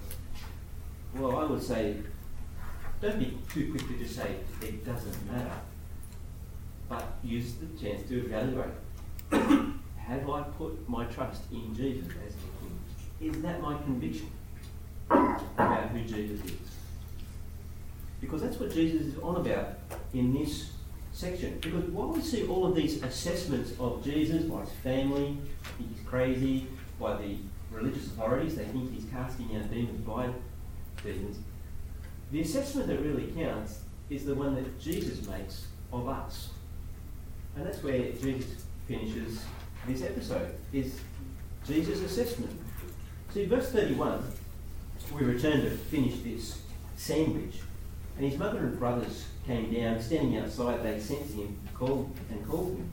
Well, 1.15 1.37
I 1.37 1.45
would 1.45 1.61
say, 1.61 1.97
don't 3.01 3.19
be 3.19 3.37
too 3.51 3.71
quick 3.71 3.87
to 3.87 3.97
just 3.97 4.15
say 4.15 4.35
it 4.61 4.85
doesn't 4.85 5.31
matter, 5.31 5.59
but 6.89 7.05
use 7.23 7.53
the 7.55 7.67
chance 7.81 8.07
to 8.09 8.25
evaluate. 8.25 8.69
have 9.97 10.29
I 10.29 10.41
put 10.57 10.87
my 10.87 11.05
trust 11.05 11.41
in 11.51 11.75
Jesus 11.75 12.07
as 12.25 12.33
the 12.35 12.49
King? 12.59 13.31
Is 13.35 13.41
that 13.41 13.61
my 13.61 13.77
conviction 13.77 14.29
about 15.09 15.89
who 15.89 16.01
Jesus 16.01 16.45
is? 16.45 16.57
Because 18.21 18.41
that's 18.41 18.59
what 18.59 18.71
Jesus 18.71 19.07
is 19.07 19.19
on 19.19 19.37
about 19.37 19.79
in 20.13 20.33
this 20.33 20.71
section. 21.15 21.57
Because 21.61 21.85
while 21.85 22.09
we 22.09 22.21
see 22.21 22.45
all 22.45 22.65
of 22.65 22.75
these 22.75 23.01
assessments 23.01 23.71
of 23.79 24.03
Jesus 24.03 24.43
by 24.43 24.61
his 24.61 24.69
family, 24.83 25.37
he's 25.79 26.05
crazy, 26.05 26.67
by 26.99 27.15
the 27.15 27.37
religious 27.71 28.07
authorities, 28.07 28.55
they 28.55 28.65
think 28.65 28.93
he's 28.93 29.05
casting 29.11 29.55
out 29.55 29.71
demons 29.71 30.01
by 30.01 30.29
demons, 31.03 31.39
the 32.31 32.41
assessment 32.41 32.87
that 32.87 32.99
really 32.99 33.27
counts 33.31 33.79
is 34.09 34.25
the 34.25 34.35
one 34.35 34.55
that 34.55 34.79
Jesus 34.79 35.25
makes 35.27 35.67
of 35.93 36.07
us. 36.07 36.49
And 37.55 37.65
that's 37.65 37.81
where 37.81 38.11
Jesus 38.11 38.65
finishes 38.87 39.43
this 39.87 40.01
episode, 40.01 40.53
is 40.73 40.99
Jesus' 41.65 42.01
assessment. 42.01 42.59
See, 43.33 43.45
verse 43.45 43.71
31, 43.71 44.23
we 45.13 45.25
return 45.25 45.61
to 45.61 45.69
finish 45.71 46.19
this 46.19 46.59
sandwich. 46.97 47.55
And 48.17 48.25
his 48.25 48.39
mother 48.39 48.59
and 48.59 48.79
brothers 48.79 49.25
came 49.45 49.73
down, 49.73 50.01
standing 50.01 50.37
outside, 50.37 50.83
they 50.83 50.99
sensed 50.99 51.33
him, 51.35 51.57
called 51.73 52.15
and 52.29 52.47
called 52.47 52.77
him. 52.77 52.89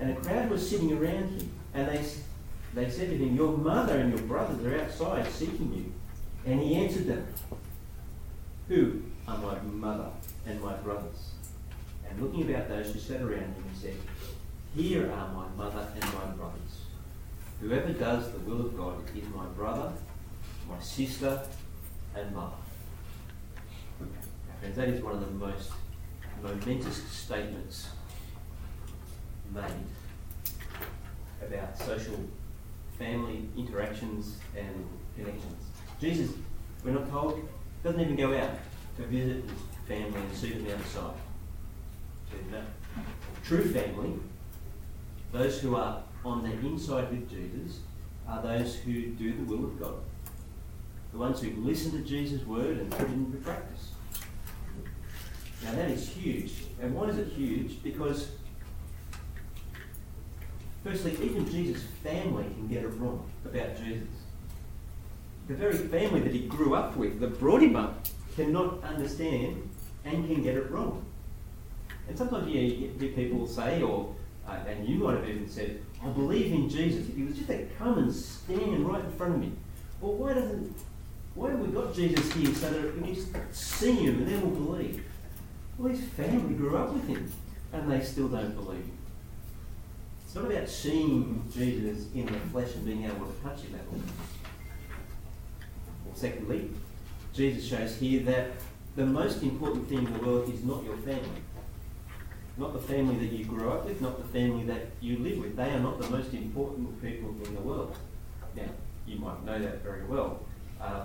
And 0.00 0.10
a 0.10 0.20
crowd 0.20 0.50
was 0.50 0.68
sitting 0.68 0.92
around 0.92 1.40
him, 1.40 1.52
and 1.74 1.88
they, 1.88 2.04
they 2.74 2.90
said 2.90 3.10
to 3.10 3.16
him, 3.16 3.36
Your 3.36 3.56
mother 3.56 3.98
and 3.98 4.16
your 4.16 4.26
brothers 4.26 4.64
are 4.64 4.80
outside 4.80 5.30
seeking 5.30 5.72
you. 5.74 5.92
And 6.50 6.60
he 6.60 6.74
answered 6.74 7.06
them, 7.06 7.26
Who 8.68 9.02
are 9.28 9.38
my 9.38 9.60
mother 9.60 10.10
and 10.46 10.60
my 10.60 10.74
brothers? 10.74 11.32
And 12.08 12.20
looking 12.20 12.50
about 12.50 12.68
those 12.68 12.92
who 12.92 12.98
sat 12.98 13.20
around 13.20 13.54
him, 13.54 13.64
he 13.74 13.80
said, 13.80 13.96
Here 14.74 15.12
are 15.12 15.28
my 15.32 15.48
mother 15.56 15.86
and 15.94 16.04
my 16.14 16.26
brothers. 16.36 16.82
Whoever 17.60 17.92
does 17.92 18.32
the 18.32 18.38
will 18.40 18.66
of 18.66 18.76
God 18.76 19.04
is 19.16 19.22
my 19.34 19.46
brother, 19.46 19.92
my 20.68 20.80
sister, 20.80 21.42
and 22.16 22.34
mother. 22.34 22.61
Friends, 24.62 24.76
that 24.76 24.88
is 24.90 25.02
one 25.02 25.14
of 25.14 25.20
the 25.20 25.44
most 25.44 25.72
momentous 26.40 27.02
statements 27.10 27.88
made 29.52 29.64
about 31.44 31.76
social 31.76 32.14
family 32.96 33.48
interactions 33.56 34.36
and 34.56 34.86
connections. 35.16 35.64
Jesus, 36.00 36.36
we're 36.84 36.92
not 36.92 37.10
told, 37.10 37.48
doesn't 37.82 38.00
even 38.00 38.14
go 38.14 38.38
out 38.38 38.52
to 38.98 39.06
visit 39.06 39.42
his 39.42 39.52
family 39.88 40.20
and 40.20 40.32
see 40.32 40.50
them 40.52 40.78
outside. 40.78 41.14
True 43.42 43.64
family, 43.64 44.12
those 45.32 45.60
who 45.60 45.74
are 45.74 46.04
on 46.24 46.44
the 46.44 46.52
inside 46.52 47.10
with 47.10 47.28
Jesus, 47.28 47.80
are 48.28 48.40
those 48.40 48.76
who 48.76 49.06
do 49.06 49.32
the 49.32 49.42
will 49.42 49.64
of 49.64 49.80
God. 49.80 49.96
The 51.10 51.18
ones 51.18 51.40
who 51.40 51.50
listen 51.56 51.90
to 51.90 52.08
Jesus' 52.08 52.46
word 52.46 52.76
and 52.76 52.88
put 52.92 53.08
it 53.08 53.14
into 53.14 53.38
practice. 53.38 53.91
Now 55.64 55.72
that 55.72 55.90
is 55.90 56.08
huge. 56.08 56.52
And 56.80 56.94
why 56.94 57.08
is 57.08 57.18
it 57.18 57.28
huge? 57.28 57.82
Because, 57.82 58.28
firstly, 60.84 61.12
even 61.22 61.50
Jesus' 61.50 61.82
family 62.02 62.44
can 62.44 62.68
get 62.68 62.82
it 62.84 62.88
wrong 62.98 63.30
about 63.44 63.76
Jesus. 63.76 64.08
The 65.48 65.54
very 65.54 65.76
family 65.76 66.20
that 66.20 66.32
he 66.32 66.46
grew 66.46 66.74
up 66.74 66.96
with, 66.96 67.20
that 67.20 67.38
brought 67.38 67.62
him 67.62 67.76
up, 67.76 68.06
cannot 68.34 68.82
understand 68.82 69.68
and 70.04 70.26
can 70.26 70.42
get 70.42 70.56
it 70.56 70.70
wrong. 70.70 71.04
And 72.08 72.16
sometimes 72.16 72.48
you 72.48 72.90
hear 72.98 73.12
people 73.12 73.46
say, 73.46 73.82
or 73.82 74.14
uh, 74.46 74.58
and 74.66 74.88
you 74.88 74.96
might 74.96 75.16
have 75.16 75.28
even 75.28 75.48
said, 75.48 75.80
I 76.02 76.08
believe 76.08 76.52
in 76.52 76.68
Jesus. 76.68 77.08
If 77.08 77.16
he 77.16 77.22
was 77.22 77.36
just 77.36 77.48
to 77.48 77.64
come 77.78 77.98
and 77.98 78.12
stand 78.12 78.86
right 78.86 79.04
in 79.04 79.12
front 79.12 79.34
of 79.34 79.40
me, 79.40 79.52
well, 80.00 80.14
why 80.14 80.34
doesn't 80.34 80.74
why 81.34 81.50
have 81.50 81.60
we 81.60 81.68
got 81.68 81.94
Jesus 81.94 82.30
here 82.32 82.54
so 82.54 82.70
that 82.70 82.94
we 82.94 83.00
can 83.00 83.14
just 83.14 83.30
see 83.52 83.92
him 83.92 84.18
and 84.18 84.28
then 84.28 84.40
we'll 84.40 84.66
believe? 84.66 85.04
Well, 85.78 85.90
his 85.90 86.04
family 86.04 86.54
grew 86.54 86.76
up 86.76 86.92
with 86.92 87.08
him 87.08 87.32
and 87.72 87.90
they 87.90 88.00
still 88.02 88.28
don't 88.28 88.54
believe 88.54 88.80
him. 88.80 88.98
It's 90.24 90.34
not 90.34 90.50
about 90.50 90.68
seeing 90.68 91.44
Jesus 91.52 92.06
in 92.14 92.26
the 92.26 92.38
flesh 92.50 92.74
and 92.74 92.86
being 92.86 93.04
able 93.04 93.26
to 93.26 93.42
touch 93.42 93.60
him. 93.60 93.78
Secondly, 96.14 96.70
Jesus 97.32 97.66
shows 97.66 97.96
here 97.96 98.22
that 98.24 98.52
the 98.96 99.06
most 99.06 99.42
important 99.42 99.88
thing 99.88 99.98
in 99.98 100.12
the 100.12 100.18
world 100.20 100.52
is 100.52 100.62
not 100.64 100.84
your 100.84 100.96
family. 100.98 101.42
Not 102.58 102.74
the 102.74 102.78
family 102.78 103.16
that 103.16 103.32
you 103.34 103.46
grew 103.46 103.70
up 103.70 103.86
with, 103.86 104.00
not 104.02 104.18
the 104.18 104.38
family 104.38 104.64
that 104.64 104.90
you 105.00 105.18
live 105.18 105.38
with. 105.38 105.56
They 105.56 105.70
are 105.70 105.80
not 105.80 106.00
the 106.00 106.10
most 106.10 106.32
important 106.34 107.02
people 107.02 107.34
in 107.44 107.54
the 107.54 107.60
world. 107.62 107.96
Now, 108.54 108.68
you 109.06 109.18
might 109.18 109.42
know 109.44 109.58
that 109.58 109.82
very 109.82 110.04
well. 110.04 110.44
Uh, 110.80 111.04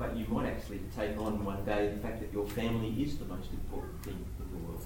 but 0.00 0.16
you 0.16 0.24
might 0.28 0.46
actually 0.46 0.80
take 0.96 1.16
on 1.18 1.44
one 1.44 1.62
day 1.66 1.92
the 1.94 2.00
fact 2.00 2.20
that 2.20 2.32
your 2.32 2.46
family 2.46 2.88
is 3.02 3.18
the 3.18 3.24
most 3.26 3.52
important 3.52 4.02
thing 4.02 4.24
in 4.40 4.50
the 4.50 4.66
world. 4.66 4.82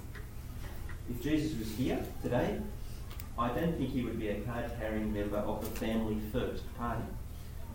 If 1.08 1.22
Jesus 1.22 1.56
was 1.56 1.70
here 1.76 2.04
today, 2.20 2.58
I 3.38 3.48
don't 3.48 3.78
think 3.78 3.90
he 3.90 4.02
would 4.02 4.18
be 4.18 4.30
a 4.30 4.40
card 4.40 4.72
carrying 4.80 5.14
member 5.14 5.36
of 5.36 5.60
the 5.60 5.70
Family 5.78 6.18
First 6.32 6.62
party 6.76 7.04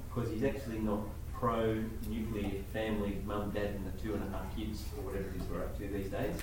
because 0.10 0.30
he's 0.30 0.44
actually 0.44 0.80
not 0.80 1.00
pro 1.34 1.82
nuclear 2.10 2.62
family, 2.74 3.22
mum, 3.26 3.52
dad, 3.52 3.68
and 3.68 3.86
the 3.86 3.98
two 4.04 4.16
and 4.16 4.24
a 4.24 4.38
half 4.38 4.54
kids, 4.58 4.84
or 4.98 5.06
whatever 5.06 5.30
it 5.30 5.42
is 5.42 5.48
we're 5.50 5.62
up 5.62 5.78
to 5.78 5.88
these 5.88 6.12
days. 6.12 6.36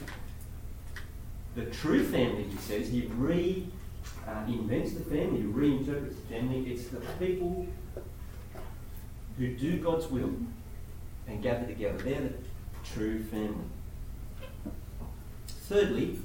The 1.56 1.66
true 1.66 2.04
family, 2.04 2.44
he 2.44 2.56
says, 2.56 2.88
he 2.88 3.10
re 3.16 3.66
uh, 4.26 4.46
the 4.46 4.54
family, 4.54 5.42
reinterprets 5.42 6.16
the 6.28 6.34
family. 6.34 6.70
It's 6.70 6.88
the 6.88 7.00
people 7.18 7.66
who 9.36 9.54
do 9.56 9.78
God's 9.78 10.06
will 10.06 10.32
and 11.28 11.42
gather 11.42 11.66
together. 11.66 11.98
They're 11.98 12.20
the 12.20 12.32
true 12.84 13.22
family. 13.24 13.64
Thirdly, 15.48 16.18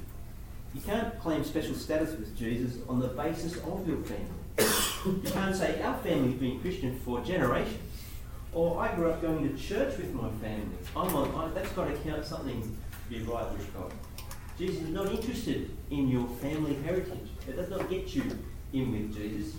you 0.73 0.81
can't 0.81 1.19
claim 1.19 1.43
special 1.43 1.75
status 1.75 2.11
with 2.11 2.37
Jesus 2.37 2.77
on 2.87 2.99
the 2.99 3.07
basis 3.07 3.57
of 3.57 3.87
your 3.87 3.97
family. 3.97 4.27
you 5.05 5.31
can't 5.31 5.55
say, 5.55 5.81
Our 5.81 5.97
family's 5.97 6.39
been 6.39 6.59
Christian 6.59 6.97
for 6.99 7.21
generations. 7.21 7.79
Or 8.53 8.81
I 8.81 8.93
grew 8.95 9.09
up 9.09 9.21
going 9.21 9.47
to 9.49 9.61
church 9.61 9.97
with 9.97 10.13
my 10.13 10.29
family. 10.29 10.77
I'm 10.95 11.15
on, 11.15 11.35
I, 11.35 11.53
that's 11.53 11.71
got 11.71 11.87
to 11.87 11.95
count 12.09 12.25
something 12.25 12.61
to 12.61 13.09
be 13.09 13.23
right 13.23 13.49
with 13.51 13.73
God. 13.73 13.91
Jesus 14.57 14.83
is 14.83 14.89
not 14.89 15.09
interested 15.09 15.71
in 15.89 16.09
your 16.09 16.27
family 16.27 16.75
heritage. 16.83 17.29
It 17.47 17.55
does 17.55 17.69
not 17.69 17.89
get 17.89 18.13
you 18.13 18.23
in 18.73 18.91
with 18.91 19.15
Jesus. 19.15 19.55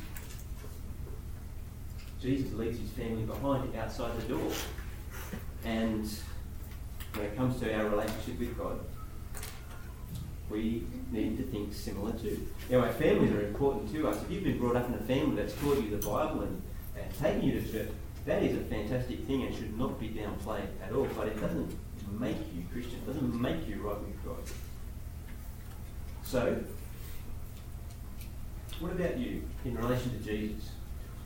Jesus 2.20 2.52
leaves 2.52 2.78
his 2.78 2.90
family 2.90 3.24
behind 3.24 3.74
outside 3.74 4.16
the 4.16 4.34
door. 4.34 4.52
And 5.64 6.08
when 7.14 7.26
it 7.26 7.36
comes 7.36 7.60
to 7.60 7.74
our 7.74 7.88
relationship 7.88 8.38
with 8.38 8.58
God, 8.58 8.80
we 10.50 10.84
need 11.10 11.38
to 11.38 11.44
think 11.44 11.72
similar 11.72 12.12
too. 12.12 12.46
Now, 12.70 12.80
our 12.80 12.92
families 12.92 13.32
are 13.32 13.46
important 13.46 13.92
to 13.92 14.08
us. 14.08 14.20
If 14.22 14.30
you've 14.30 14.44
been 14.44 14.58
brought 14.58 14.76
up 14.76 14.88
in 14.88 14.94
a 14.94 14.98
family 14.98 15.36
that's 15.36 15.54
taught 15.54 15.82
you 15.82 15.90
the 15.90 16.06
Bible 16.06 16.42
and, 16.42 16.62
and 16.96 17.18
taken 17.18 17.42
you 17.42 17.60
to 17.60 17.72
church, 17.72 17.88
that 18.26 18.42
is 18.42 18.56
a 18.56 18.60
fantastic 18.64 19.26
thing 19.26 19.42
and 19.44 19.54
should 19.54 19.76
not 19.78 19.98
be 19.98 20.08
downplayed 20.08 20.68
at 20.84 20.92
all. 20.92 21.08
But 21.16 21.28
it 21.28 21.40
doesn't 21.40 21.74
make 22.18 22.36
you 22.54 22.64
Christian, 22.72 22.98
it 22.98 23.06
doesn't 23.06 23.40
make 23.40 23.66
you 23.66 23.82
right 23.82 23.98
with 24.00 24.24
God. 24.24 24.38
So, 26.22 26.62
what 28.80 28.92
about 28.92 29.18
you 29.18 29.42
in 29.64 29.76
relation 29.76 30.10
to 30.10 30.18
Jesus? 30.18 30.70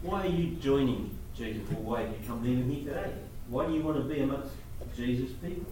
Why 0.03 0.26
are 0.26 0.30
you 0.30 0.57
joining 0.57 1.16
Jesus? 1.34 1.62
Or 1.70 1.82
why 1.82 2.03
have 2.03 2.11
you 2.11 2.18
come 2.26 2.47
even 2.47 2.70
here 2.70 2.93
today? 2.93 3.12
Why 3.49 3.66
do 3.66 3.74
you 3.74 3.82
want 3.82 3.97
to 3.99 4.03
be 4.03 4.20
amongst 4.20 4.55
Jesus' 4.97 5.30
people? 5.32 5.66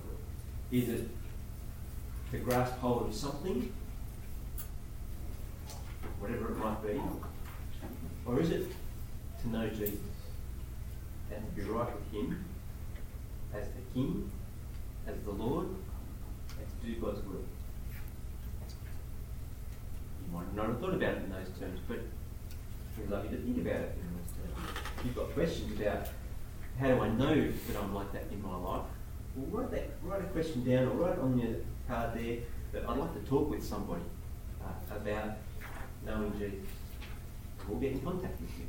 Is 0.71 0.89
it 0.89 1.09
to 2.31 2.39
grasp 2.39 2.79
hold 2.79 3.09
of 3.09 3.15
something, 3.15 3.73
whatever 6.21 6.53
it 6.53 6.59
might 6.59 6.83
be? 6.87 7.01
Or 8.27 8.41
is 8.41 8.51
it 8.51 8.69
to 9.43 9.49
know 9.51 9.69
Jesus 9.69 9.99
and 11.35 11.45
to 11.45 11.53
be 11.61 11.69
right 11.69 11.93
with 11.93 12.13
Him 12.13 12.45
as 13.53 13.67
the 13.67 13.83
King, 13.93 14.31
as 15.07 15.17
the 15.25 15.33
Lord, 15.33 15.67
and 15.67 16.67
to 16.81 16.87
do 16.87 17.01
God's 17.01 17.25
will? 17.27 17.45
You 20.27 20.33
might 20.33 20.55
not 20.55 20.67
have 20.67 20.81
thought 20.81 20.95
about 20.95 21.17
it 21.17 21.25
in 21.25 21.31
those 21.31 21.49
terms, 21.59 21.81
but 21.89 21.99
we'd 22.99 23.11
love 23.11 23.25
you 23.25 23.37
to 23.37 23.43
think 23.43 23.59
about 23.59 23.81
it 23.81 23.99
in 24.01 24.07
those 24.17 24.33
terms. 24.37 24.79
If 24.99 25.05
you've 25.07 25.17
got 25.17 25.35
questions 25.35 25.81
about 25.81 26.09
how 26.79 26.89
do 26.89 27.01
I 27.01 27.09
know 27.09 27.35
that 27.35 27.77
I'm 27.81 27.95
like 27.95 28.13
that 28.13 28.25
in 28.33 28.43
my 28.43 28.57
life, 28.57 28.83
well, 29.37 29.63
write, 29.63 29.71
that, 29.71 29.91
write 30.03 30.21
a 30.21 30.27
question 30.27 30.65
down 30.65 30.89
or 30.89 30.91
write 30.91 31.19
on 31.19 31.39
your 31.39 31.57
card 31.89 32.15
there 32.15 32.39
that 32.73 32.89
I'd 32.89 32.97
like 32.97 33.15
to 33.15 33.21
talk 33.29 33.51
with 33.51 33.65
somebody 33.65 34.03
uh, 34.63 34.97
about 34.97 35.37
knowing 36.05 36.33
Jesus. 36.39 36.69
We'll 37.69 37.79
get 37.79 37.93
in 37.93 38.01
contact 38.01 38.41
with 38.41 38.51
you. 38.59 38.67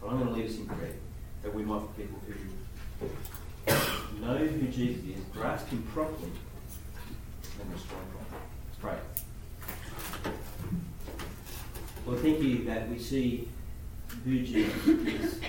But 0.00 0.08
I'm 0.08 0.18
going 0.18 0.28
to 0.28 0.34
leave 0.34 0.50
us 0.50 0.56
in 0.56 0.66
prayer 0.66 0.94
that 1.42 1.54
we 1.54 1.62
might 1.62 1.96
be 1.96 2.02
people 2.02 2.20
who 2.26 4.20
know 4.20 4.36
who 4.36 4.66
Jesus 4.68 5.04
is, 5.04 5.24
grasp 5.32 5.68
him 5.68 5.82
properly, 5.92 6.30
and 7.60 7.72
respond 7.72 8.02
properly. 8.12 8.42
Let's 8.68 8.80
pray. 8.80 10.32
Lord, 12.06 12.20
thank 12.20 12.40
you 12.40 12.64
that 12.64 12.88
we 12.88 12.98
see 12.98 13.48
who 14.24 14.40
Jesus 14.40 14.86
is. 14.86 15.40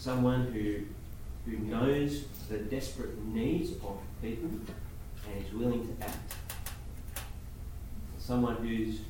Someone 0.00 0.46
who, 0.46 0.86
who 1.44 1.58
knows 1.58 2.24
the 2.48 2.56
desperate 2.56 3.22
needs 3.22 3.72
of 3.72 3.98
people 4.22 4.48
and 4.48 5.44
is 5.44 5.52
willing 5.52 5.86
to 5.86 6.04
act. 6.06 6.36
Someone 8.18 8.56
who's 8.66 9.00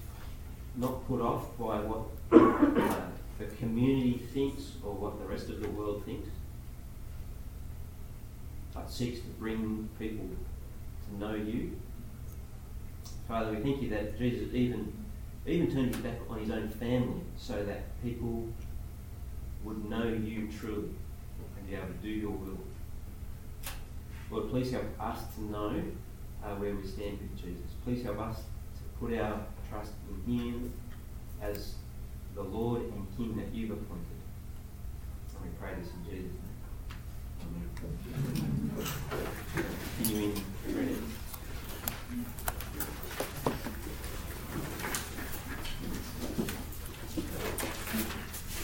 not 0.75 1.07
put 1.07 1.21
off 1.21 1.57
by 1.57 1.79
what 1.79 2.09
uh, 2.33 3.07
the 3.39 3.45
community 3.61 4.21
thinks 4.35 4.73
or 4.85 4.93
what 4.95 5.21
the 5.21 5.27
rest 5.27 5.49
of 5.49 5.63
the 5.63 5.69
world 5.69 6.05
thinks, 6.05 6.29
but 8.75 8.91
seeks 8.91 9.21
to 9.21 9.29
bring 9.39 9.89
people 9.97 10.27
to 11.07 11.19
know 11.21 11.37
you. 11.37 11.79
Father, 13.29 13.53
we 13.53 13.63
thank 13.63 13.81
you 13.81 13.91
that 13.91 14.19
Jesus 14.19 14.53
even 14.53 14.93
even 15.47 15.73
turned 15.73 15.95
his 15.95 16.03
back 16.03 16.19
on 16.29 16.41
his 16.41 16.51
own 16.51 16.69
family 16.69 17.21
so 17.37 17.65
that 17.65 18.03
people 18.03 18.49
would 19.65 19.89
know 19.89 20.05
you 20.05 20.49
truly 20.51 20.89
and 21.57 21.69
be 21.69 21.75
able 21.75 21.87
to 21.87 21.93
do 22.03 22.09
your 22.09 22.31
will. 22.31 22.59
Lord, 24.31 24.51
please 24.51 24.71
help 24.71 24.85
us 25.01 25.19
to 25.35 25.43
know 25.43 25.83
uh, 26.45 26.55
where 26.57 26.75
we 26.75 26.87
stand 26.87 27.19
with 27.21 27.37
Jesus. 27.37 27.71
Please 27.85 28.03
help 28.03 28.19
us 28.21 28.37
to 28.39 28.83
put 28.99 29.13
our 29.19 29.41
trust 29.69 29.93
in 30.27 30.39
Him 30.39 30.73
as 31.43 31.75
the 32.35 32.43
Lord 32.43 32.83
and 32.83 33.07
King 33.17 33.37
that 33.37 33.53
you've 33.55 33.71
appointed. 33.71 34.21
And 35.35 35.51
we 35.51 35.57
pray 35.59 35.75
this 35.81 35.89
in 35.93 36.05
Jesus' 36.05 36.33
name. 36.33 36.51
Amen. 37.43 37.69
Continuing 39.97 40.45
reading. 40.69 41.13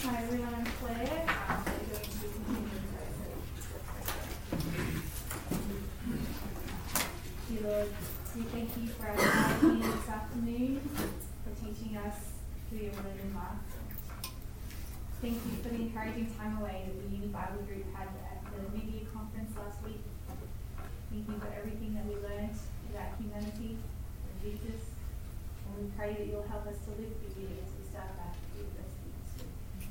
Hi 0.04 0.22
everyone, 0.22 0.54
I'm 0.54 0.64
Claire. 0.64 1.26
Um, 1.48 1.64
we're 1.64 1.88
going 1.88 2.00
to 2.00 2.10
continue 2.10 2.78
the 7.48 7.60
Dear 7.60 7.62
Lord, 7.70 7.88
we 8.36 8.42
thank 8.42 8.70
you 8.76 8.86
for 8.88 9.06
our 9.06 9.16
time 9.16 9.80
here 9.80 9.92
this 9.92 10.08
afternoon, 10.08 10.80
for 11.44 11.52
teaching 11.64 11.96
us 11.96 12.18
Thank 15.26 15.42
you 15.42 15.58
for 15.62 15.68
the 15.70 15.80
encouraging 15.90 16.30
time 16.38 16.58
away 16.60 16.86
that 16.86 17.02
the 17.02 17.10
Uni 17.14 17.26
Bible 17.28 17.62
group 17.66 17.82
had 17.94 18.08
at 18.10 18.42
the 18.46 18.62
media 18.70 19.02
conference 19.14 19.50
last 19.58 19.82
week. 19.82 20.02
Thank 21.10 21.26
you 21.26 21.38
for 21.38 21.50
everything 21.50 21.94
that 21.94 22.06
we 22.06 22.14
learned 22.14 22.54
about 22.90 23.18
humanity 23.18 23.78
and 23.78 24.34
Jesus. 24.38 24.94
And 25.66 25.82
we 25.82 25.90
pray 25.98 26.14
that 26.14 26.26
you'll 26.26 26.46
help 26.46 26.66
us 26.66 26.78
to 26.86 26.90
live 26.94 27.10
for 27.10 27.30
you 27.38 27.50
as 27.58 27.70
we 27.74 27.82
start 27.90 28.06
back 28.18 28.38
at 28.38 28.54
university 28.54 29.10
this 29.18 29.32
week. 29.42 29.90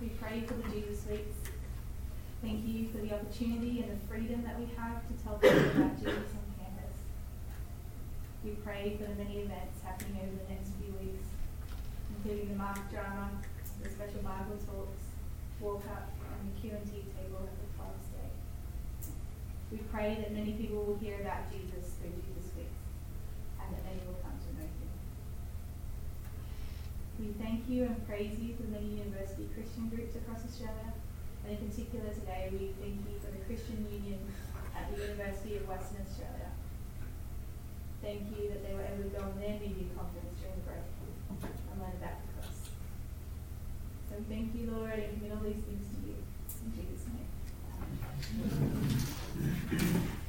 We 0.00 0.08
pray 0.20 0.44
for 0.44 0.54
the 0.60 0.68
Jesus 0.68 1.04
Weeks. 1.08 1.40
Thank 2.44 2.60
you 2.68 2.92
for 2.92 2.98
the 2.98 3.14
opportunity 3.16 3.80
and 3.80 3.88
the 3.96 4.00
freedom 4.04 4.44
that 4.44 4.60
we 4.60 4.68
have 4.76 5.00
to 5.00 5.12
tell 5.24 5.40
people 5.40 5.64
about 5.80 5.96
Jesus 5.96 6.28
on 6.36 6.44
campus. 6.60 6.96
We 8.44 8.52
pray 8.60 9.00
for 9.00 9.08
the 9.08 9.16
many 9.16 9.48
events 9.48 9.80
happening 9.80 10.20
over 10.20 10.36
the 10.44 10.48
next 10.52 10.76
few 10.76 10.92
weeks, 11.00 11.23
including 12.24 12.48
the 12.48 12.56
Mark 12.56 12.80
drama, 12.88 13.28
the 13.84 13.90
special 13.90 14.24
Bible 14.24 14.56
talks, 14.64 15.04
walk 15.60 15.84
up, 15.92 16.08
and 16.24 16.48
the 16.48 16.56
Q&T 16.56 17.04
table 17.12 17.44
at 17.44 17.52
the 17.52 17.68
Father's 17.76 18.08
Day. 18.16 18.32
We 19.68 19.84
pray 19.92 20.16
that 20.24 20.32
many 20.32 20.56
people 20.56 20.88
will 20.88 20.96
hear 20.96 21.20
about 21.20 21.52
Jesus 21.52 22.00
through 22.00 22.16
Jesus 22.24 22.48
Weeks, 22.56 22.80
and 23.60 23.76
that 23.76 23.84
many 23.84 24.00
will 24.08 24.16
come 24.24 24.40
to 24.40 24.50
know 24.56 24.64
him. 24.64 24.88
We 27.20 27.36
thank 27.36 27.68
you 27.68 27.92
and 27.92 28.00
praise 28.08 28.40
you 28.40 28.56
for 28.56 28.72
many 28.72 29.04
university 29.04 29.44
Christian 29.52 29.92
groups 29.92 30.16
across 30.16 30.48
Australia, 30.48 30.96
and 31.44 31.52
in 31.52 31.60
particular 31.60 32.08
today 32.08 32.48
we 32.56 32.72
thank 32.80 33.04
you 33.04 33.20
for 33.20 33.36
the 33.36 33.44
Christian 33.44 33.84
Union 33.92 34.24
at 34.72 34.88
the 34.88 34.96
University 35.12 35.60
of 35.60 35.68
Western 35.68 36.00
Australia. 36.08 36.56
Thank 38.00 38.32
you 38.32 38.48
that 38.48 38.64
they 38.64 38.72
were 38.72 38.88
able 38.88 39.12
to 39.12 39.12
go 39.12 39.28
on 39.28 39.36
their 39.36 39.60
media 39.60 39.92
conference 39.92 40.33
led 41.84 42.00
back 42.00 42.20
to 42.22 42.48
us. 42.48 42.56
So 44.08 44.14
thank 44.28 44.54
you, 44.54 44.70
Lord, 44.70 44.92
and 44.92 45.18
commit 45.18 45.32
all 45.32 45.44
these 45.44 45.62
things 45.64 45.86
to 45.88 45.96
you. 46.08 46.16
In 46.64 46.72
Jesus' 46.72 47.06
name. 49.80 50.20